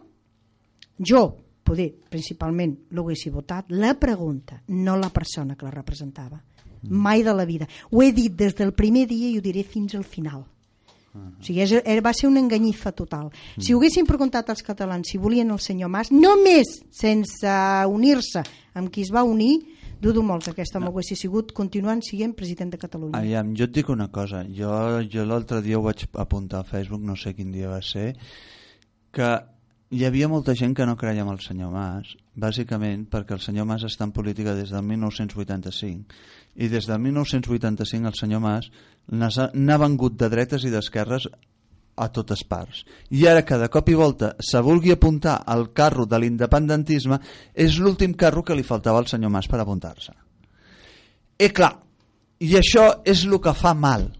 [0.99, 1.23] jo,
[1.65, 6.43] poder, principalment, l'haguessi votat, la pregunta, no la persona que la representava.
[6.83, 7.67] Mai de la vida.
[7.91, 10.45] Ho he dit des del primer dia i ho diré fins al final.
[11.15, 13.31] O sigui, és, era, va ser una enganyifa total.
[13.57, 17.57] Si ho haguessin preguntat als catalans si volien el senyor Mas, només sense
[17.89, 18.45] unir-se
[18.79, 19.57] amb qui es va unir,
[20.01, 20.93] dudo molt que aquest home no.
[20.93, 23.19] haguessi sigut continuant sent president de Catalunya.
[23.19, 24.71] Aviam, jo et dic una cosa, jo,
[25.11, 28.13] jo l'altre dia ho vaig apuntar a Facebook, no sé quin dia va ser,
[29.11, 29.33] que
[29.91, 33.65] hi havia molta gent que no creia en el senyor Mas, bàsicament perquè el senyor
[33.69, 36.19] Mas està en política des del 1985
[36.61, 38.69] i des del 1985 el senyor Mas
[39.09, 41.29] n'ha vengut de dretes i d'esquerres
[41.99, 42.85] a totes parts.
[43.11, 47.19] I ara que de cop i volta se vulgui apuntar al carro de l'independentisme
[47.55, 50.13] és l'últim carro que li faltava al senyor Mas per apuntar-se.
[51.39, 51.73] I clar,
[52.45, 54.11] i això és el que fa mal,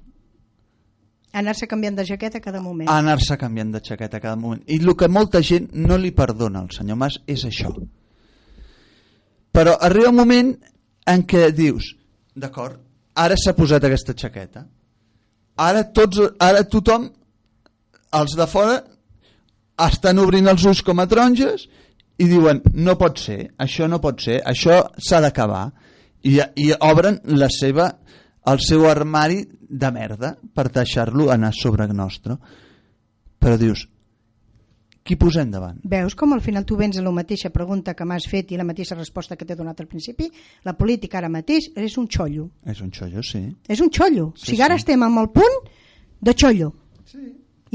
[1.39, 2.89] Anar-se canviant de jaqueta cada moment.
[2.91, 4.63] anar-se canviant de xaqueta a cada moment.
[4.67, 7.73] I el que molta gent no li perdona al senyor Mas és això.
[9.53, 10.53] Però arriba un moment
[11.07, 11.93] en què dius,
[12.35, 12.81] d'acord,
[13.17, 14.67] ara s'ha posat aquesta xaqueta,
[15.57, 17.09] ara, tots, ara tothom,
[18.19, 18.79] els de fora,
[19.89, 21.69] estan obrint els ulls com a taronges
[22.19, 25.69] i diuen, no pot ser, això no pot ser, això s'ha d'acabar.
[26.27, 27.93] I, I obren la seva,
[28.49, 32.37] el seu armari de merda per deixar-lo anar sobre nostre.
[33.39, 33.85] Però dius,
[35.09, 35.79] qui posem davant?
[35.89, 38.67] Veus com al final tu vens a la mateixa pregunta que m'has fet i la
[38.69, 40.27] mateixa resposta que t'he donat al principi?
[40.69, 42.51] La política ara mateix és un xollo.
[42.69, 43.41] És un xollo, sí.
[43.69, 44.33] És un xollo.
[44.37, 44.85] Sí, o sigui, ara sí.
[44.85, 45.57] estem amb el punt
[46.21, 46.75] de xollo.
[47.09, 47.25] Sí.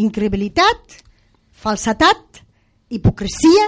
[0.06, 1.00] Incredibilitat,
[1.64, 2.44] falsetat,
[2.94, 3.66] hipocresia,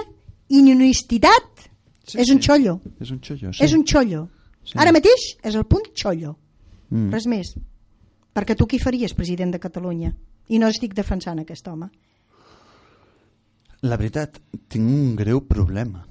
[0.54, 1.66] inhonestitat.
[2.06, 2.78] Sí, és un xollo.
[3.02, 3.64] És un xollo, sí.
[3.66, 4.28] És un xollo.
[4.62, 4.78] Sí.
[4.78, 6.36] Ara mateix és el punt xollo.
[6.90, 7.10] Mm.
[7.14, 7.54] Res més.
[8.36, 10.12] Perquè tu qui faries president de Catalunya?
[10.48, 11.88] I no estic defensant aquest home.
[13.86, 16.04] La veritat, tinc un greu problema.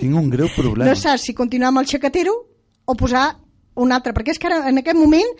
[0.00, 0.88] tinc un greu problema.
[0.88, 2.34] No saps si continuar amb el xacatero
[2.84, 3.26] o posar
[3.80, 5.34] un altre, perquè és que ara, en aquest moment,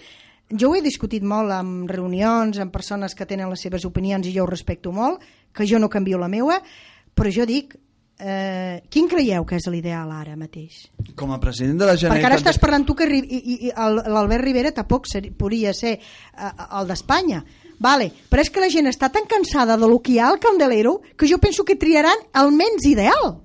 [0.51, 4.35] jo ho he discutit molt en reunions, amb persones que tenen les seves opinions i
[4.35, 5.23] jo ho respecto molt,
[5.55, 6.61] que jo no canvio la meua,
[7.15, 7.77] però jo dic,
[8.21, 10.85] eh, quin creieu que és l'ideal ara mateix?
[11.17, 12.41] Com a president de la Perquè ara Generalitat...
[12.43, 16.53] estàs parlant tu que Ri- i, i, i l'Albert Rivera tampoc ser, podria ser eh,
[16.79, 17.43] el d'Espanya.
[17.81, 20.39] Vale, però és que la gent està tan cansada de lo que hi ha al
[20.39, 23.41] Candelero que jo penso que triaran el menys ideal.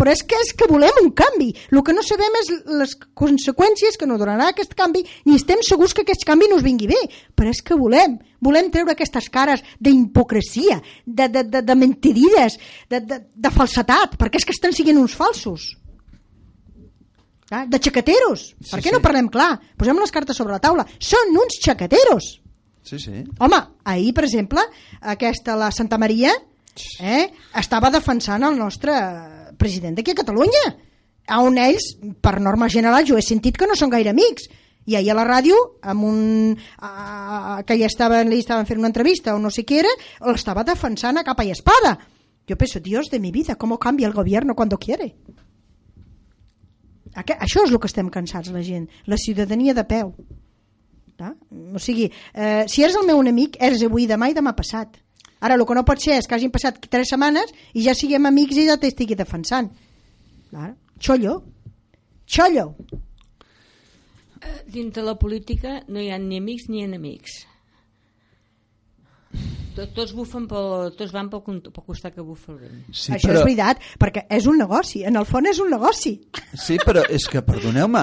[0.00, 1.50] Però és que és que volem un canvi.
[1.68, 2.46] El que no sabem és
[2.80, 6.64] les conseqüències que no donarà aquest canvi, ni estem segurs que aquest canvi no us
[6.64, 7.00] vingui bé.
[7.36, 8.14] Però és que volem.
[8.40, 12.56] Volem treure aquestes cares d'hipocresia, de, de, de, de mentirides,
[12.88, 15.74] de, de, de falsetat, perquè és que estan siguent uns falsos.
[17.50, 18.54] Ah, de xaqueteros.
[18.56, 18.94] Sí, per què sí.
[18.94, 19.50] no parlem clar?
[19.76, 20.86] Posem les cartes sobre la taula.
[20.96, 22.30] Són uns xaqueteros.
[22.88, 23.26] Sí, sí.
[23.36, 24.64] Home, ahir, per exemple,
[25.12, 26.32] aquesta, la Santa Maria,
[27.04, 27.26] eh,
[27.60, 28.96] estava defensant el nostre
[29.60, 30.64] president d'aquí a Catalunya,
[31.38, 34.48] on ells, per norma general, jo he sentit que no són gaire amics.
[34.88, 35.56] I ahir a la ràdio,
[35.86, 36.20] amb un,
[36.80, 39.92] a, que ja estaven, li estaven fent una entrevista o no sé què era,
[40.26, 41.98] l'estava defensant a capa i espada.
[42.48, 45.14] Jo penso, Dios de mi vida, ¿cómo cambia el gobierno cuando quiere?
[47.14, 50.14] Això és el que estem cansats la gent, la ciutadania de peu.
[51.20, 51.34] Ah?
[51.74, 54.96] O sigui, eh, si eres el meu enemic, eres avui, demà i demà passat.
[55.40, 58.26] Ara, el que no pot ser és que hagin passat tres setmanes i ja siguem
[58.28, 59.70] amics i ja t'estigui defensant.
[60.50, 60.74] Clar.
[61.00, 61.38] Xollo.
[62.28, 62.74] Xollo.
[64.72, 67.46] Dins de la política no hi ha ni amics ni enemics.
[69.70, 72.80] Tots, tots, bufen pel, tots van pel, pel costat que bufa el vent.
[72.90, 75.04] Sí, Això però, és veritat, perquè és un negoci.
[75.06, 76.16] En el fons és un negoci.
[76.58, 78.02] sí, però és que, perdoneu-me,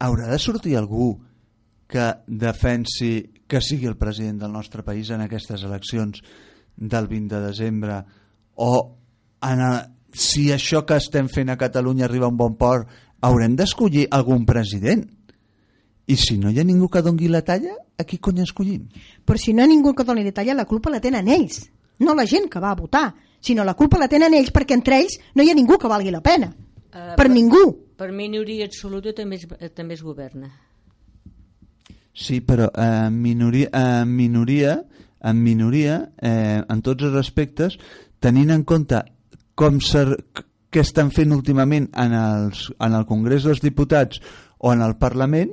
[0.00, 1.16] haurà de sortir algú
[1.90, 3.12] que defensi
[3.50, 6.22] que sigui el president del nostre país en aquestes eleccions
[6.76, 8.02] del 20 de desembre
[8.54, 8.96] o
[9.42, 9.72] en a,
[10.12, 12.88] si això que estem fent a Catalunya arriba a un bon port
[13.22, 15.04] haurem d'escollir algun president
[16.06, 18.88] i si no hi ha ningú que dongui la talla a qui cony escollim?
[19.24, 21.60] Però si no hi ha ningú que doni detalla, la culpa la tenen ells.
[22.00, 24.98] No la gent que va a votar, sinó la culpa la tenen ells perquè entre
[24.98, 26.48] ells no hi ha ningú que valgui la pena.
[26.50, 27.62] Eh, per per- ningú.
[27.96, 30.50] Per minoria absoluta també es, eh, també es governa.
[32.12, 34.82] Sí, però eh, minoria, en minoria,
[35.22, 37.78] en minoria eh, en tots els aspectes,
[38.22, 39.02] tenint en compte
[39.58, 40.06] com ser,
[40.72, 44.22] què estan fent últimament en, els, en el Congrés dels Diputats
[44.58, 45.52] o en el Parlament,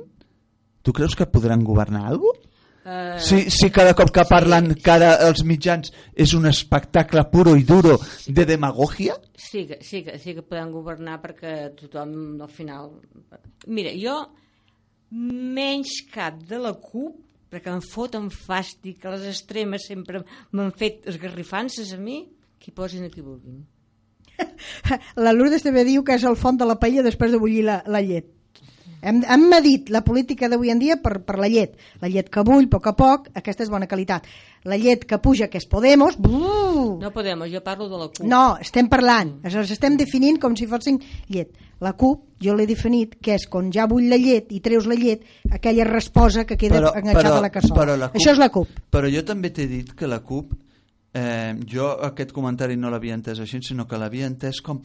[0.82, 2.46] tu creus que podran governar alguna cosa?
[2.80, 7.66] Eh, Si, si cada cop que parlen cara als mitjans és un espectacle puro i
[7.68, 9.18] duro de demagogia?
[9.36, 12.94] sí, que, sí, que, sí que podem governar perquè tothom al final...
[13.68, 14.16] Mira, jo
[15.10, 17.18] menys cap de la CUP,
[17.50, 20.22] perquè em foten fàstic, les extremes sempre
[20.54, 22.22] m'han fet esgarrifances a mi,
[22.60, 23.64] que hi posin a qui vulguin.
[25.24, 27.80] La Lourdes també diu que és el font de la paella després de bullir la,
[27.86, 28.28] la llet.
[29.00, 31.76] Hem, hem medit la política d'avui en dia per, per la llet.
[32.02, 34.28] La llet que bull, a poc a poc, aquesta és bona qualitat.
[34.68, 36.18] La llet que puja, que és Podemos...
[36.20, 36.98] Buh!
[37.00, 38.26] No podem, jo parlo de la CUP.
[38.28, 41.00] No, estem parlant, els estem definint com si fossin
[41.32, 41.56] llet.
[41.80, 44.94] La CUP, jo l'he definit, que és quan ja bull la llet i treus la
[44.94, 47.80] llet, aquella resposa que queda Però- enganxada però- a la cassola.
[47.80, 48.68] però la CUP- Això és la CUP.
[48.90, 50.52] Però jo també t'he dit que la CUP,
[51.14, 54.82] eh, jo aquest comentari no l'havia entès així, sinó que l'havia entès com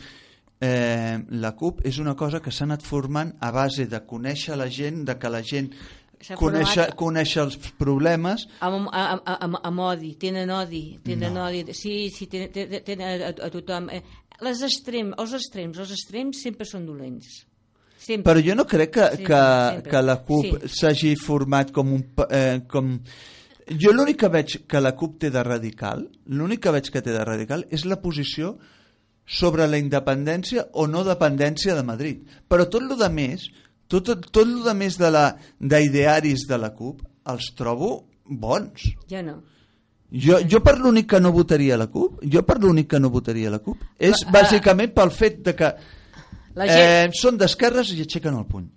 [0.62, 4.70] eh, la CUP és una cosa que s'ha anat formant a base de conèixer la
[4.70, 5.70] gent, de que la gent
[6.39, 11.43] conèixer, conèixer els problemes Amb, amb, amb, amb odi, tenen odi, tenen no.
[11.50, 11.66] odi.
[11.74, 13.89] Sí, sí, tenen, tenen, tenen a, a tothom.
[14.44, 17.46] Les extrem, els extrems, els extrems sempre són dolents.
[17.98, 18.28] Sempre.
[18.34, 19.40] Però jo no crec que, Sí, que,
[19.74, 19.92] sempre.
[19.92, 20.74] que la CUP Sí.
[20.80, 22.04] s'hagi format com un...
[22.30, 23.00] Eh, com...
[23.82, 27.12] Jo l'únic que veig que la CUP té de radical, l'únic que veig que té
[27.16, 28.58] de radical és la posició
[29.26, 32.28] sobre la independència o no dependència de Madrid.
[32.48, 33.48] Però tot el de més,
[33.90, 35.26] tot, tot, el de més de la
[35.60, 38.86] d'idearis de la CUP, els trobo bons.
[39.10, 39.40] Ja no.
[40.16, 43.49] Jo, jo per l'únic que no votaria la CUP, jo per l'únic que no votaria
[43.51, 45.74] la CUP, és La- bàsicament pel fet de que
[46.55, 48.70] La gent, eh, són d'esquerres i aixequen el puny.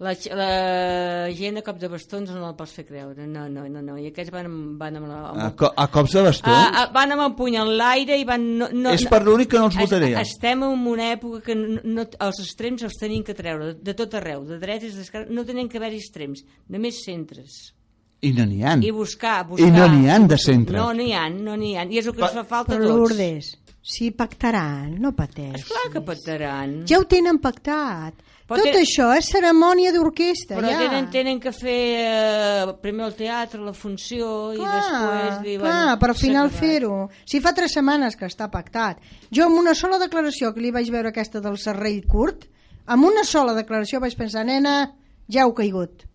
[0.00, 3.26] la, la gent a cop de bastons no el pots fer creure.
[3.26, 3.82] No, no, no.
[3.82, 3.96] no.
[3.98, 6.48] I aquests van, van amb, la, amb, A, co a cops de bastó?
[6.54, 8.44] Ah, ah, van amb el puny en l'aire i van...
[8.60, 10.20] No, no, és per l'únic que no els Es- votaria.
[10.22, 14.14] Estem en una època que no, no, els extrems els tenim que treure de tot
[14.14, 17.74] arreu, de dretes, d'esquerres, no tenen que haver extrems, només centres.
[18.20, 18.74] I no n'hi ha.
[18.82, 19.68] I buscar, buscar...
[19.68, 20.76] I no n'hi han de centres.
[20.80, 21.84] No n'hi ha, no n'hi ha.
[21.86, 22.98] I és el que Pa- ens fa falta a Però tots.
[22.98, 23.52] Lourdes,
[23.88, 25.62] si pactaran, no pateixis.
[25.62, 26.72] Esclar que pactaran.
[26.90, 28.18] Ja ho tenen pactat.
[28.48, 30.78] Però Tot tenen- això és cerimònia d'orquestra, Però ja.
[30.80, 35.42] tenen, tenen que fer eh, primer el teatre, la funció, i després...
[35.44, 37.10] Dir, clar, però al final fer-ho.
[37.28, 39.02] Si fa tres setmanes que està pactat.
[39.30, 42.48] Jo amb una sola declaració que li vaig veure aquesta del serrell curt,
[42.86, 44.94] amb una sola declaració vaig pensar, nena,
[45.28, 46.06] ja heu caigut.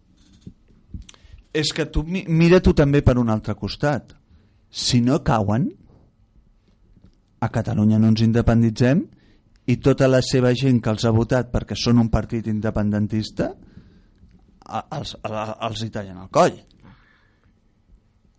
[1.53, 4.15] És que tu mi- mira tu també per un altre costat.
[4.69, 5.67] Si no cauen,
[7.39, 9.03] a Catalunya no ens independitzem
[9.67, 13.51] i tota la seva gent que els ha votat perquè són un partit independentista
[14.65, 16.57] a- els, a, els hi tallen el coll.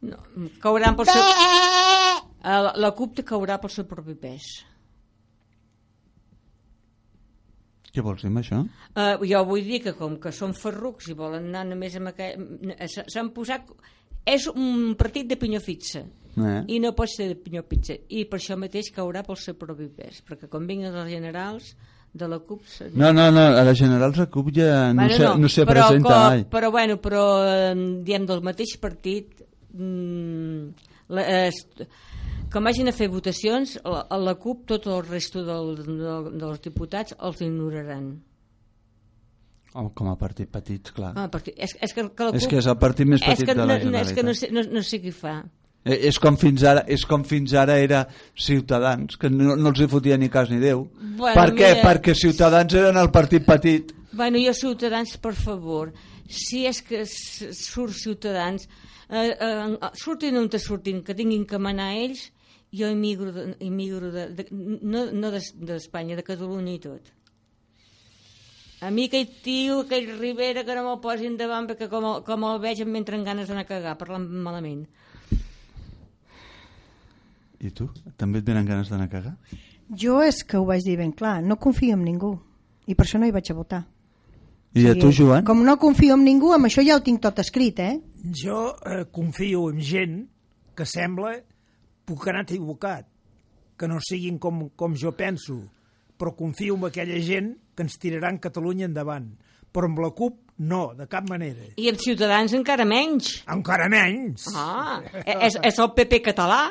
[0.05, 0.19] No,
[0.61, 1.23] cauran pel seu...
[1.23, 2.11] Eh,
[2.45, 4.51] La, la CUP caurà pel seu propi pes.
[7.95, 8.59] Què vols dir amb això?
[8.99, 12.49] Uh, jo vull dir que com que són ferrucs i volen anar només amb aquell...
[12.89, 13.71] s- S'han posat...
[14.27, 16.01] És un partit de pinyó fixa.
[16.35, 16.61] Eh?
[16.73, 17.95] I no pot ser de pinyó fixa.
[18.09, 20.23] I per això mateix caurà pel seu propi pes.
[20.27, 21.75] Perquè quan vinguin els generals
[22.15, 22.65] de la CUP...
[22.97, 26.09] No, no, no, a la General Recup ja no, Bueno, se, no se però, presenta
[26.15, 26.45] com, mai.
[26.51, 27.75] Però, bueno, però, eh,
[28.07, 30.69] diem, del mateix partit, mm,
[31.15, 31.87] la, eh,
[32.55, 36.63] com hagin a fer votacions, la, a la CUP, tot el resto del, del, dels
[36.65, 38.13] diputats els ignoraran.
[39.75, 41.11] Oh, com a partit petit, clar.
[41.19, 42.39] Ah, perquè és, és que, que la CUP...
[42.39, 44.23] és que és el partit més és petit que de la no, no, és que
[44.23, 44.45] no Generalitat.
[44.45, 45.33] sé, no, no sé qui fa.
[45.85, 48.05] Eh, És com fins ara, és com fins ara era
[48.41, 50.87] Ciutadans, que no, no els hi fotia ni cas ni Déu.
[51.19, 51.73] Bueno, per què?
[51.75, 53.91] mira- Perquè Ciutadans eren el partit petit.
[54.15, 55.91] Bueno, jo, Ciutadans, per favor,
[56.31, 58.69] si és que surt Ciutadans,
[59.11, 62.31] eh, eh, surtin on te surtin, que tinguin que manar ells,
[62.75, 67.13] jo emigro, de, emigro de, de, no, no d'Es- d'Espanya, de Catalunya i tot.
[68.85, 72.45] A mi aquell tio, aquell Rivera, que no me'l posin davant, perquè com, el- com
[72.51, 74.83] el veig em m'entren ganes d'anar a cagar, parlant malament.
[77.65, 77.87] I tu?
[78.21, 79.35] També et venen ganes d'anar a cagar?
[80.01, 82.35] Jo és que ho vaig dir ben clar, no confio en ningú.
[82.87, 83.83] I per això no hi vaig a votar.
[84.75, 85.45] I a tu, Joan?
[85.47, 88.01] Com no confio en ningú, amb això ja ho tinc tot escrit, eh?
[88.43, 90.17] Jo eh, confio en gent
[90.75, 91.37] que sembla
[92.07, 93.07] puc anar equivocat,
[93.77, 95.59] que no siguin com, com jo penso,
[96.19, 99.33] però confio en aquella gent que ens tiraran Catalunya endavant.
[99.75, 101.73] Però amb la CUP, no, de cap manera.
[101.81, 103.41] I amb Ciutadans encara menys.
[103.51, 104.47] Encara menys.
[104.55, 106.63] Ah, és, és el PP català.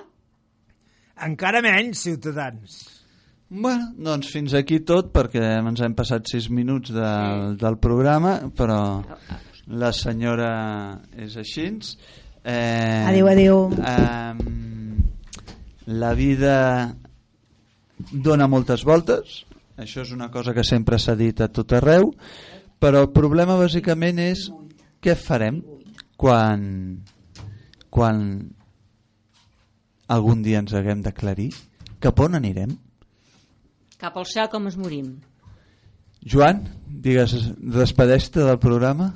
[1.27, 2.79] Encara menys, ciutadans.
[3.53, 9.03] Bueno, doncs fins aquí tot, perquè ens hem passat sis minuts del, del programa, però
[9.67, 10.53] la senyora
[11.21, 11.67] és així.
[12.43, 13.59] Eh, Adéu, adéu.
[13.77, 14.72] Eh,
[15.85, 16.55] la vida
[18.11, 19.43] dona moltes voltes,
[19.77, 22.11] això és una cosa que sempre s'ha dit a tot arreu,
[22.79, 24.47] però el problema bàsicament és
[25.03, 25.61] què farem
[26.19, 26.63] quan,
[27.89, 28.23] quan
[30.07, 31.51] algun dia ens haguem d'aclarir
[32.03, 32.73] cap on anirem?
[33.99, 35.13] Cap al cel com es morim.
[36.23, 39.13] Joan, digues, despedeix-te del programa.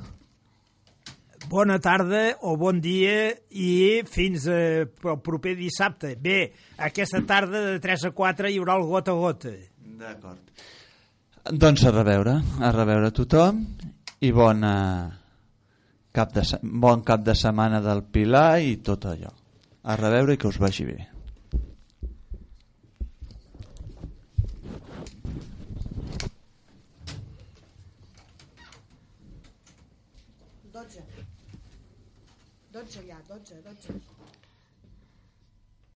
[1.48, 6.14] Bona tarda o bon dia i fins eh, el proper dissabte.
[6.20, 6.52] Bé,
[6.88, 9.54] aquesta tarda de 3 a 4 hi haurà el gota a gota.
[9.98, 10.66] D'acord.
[11.48, 13.64] Doncs a reveure, a reveure tothom
[14.20, 14.74] i bona
[16.12, 19.32] cap de, bon cap de setmana del Pilar i tot allò.
[19.88, 21.17] A reveure i que us vagi bé.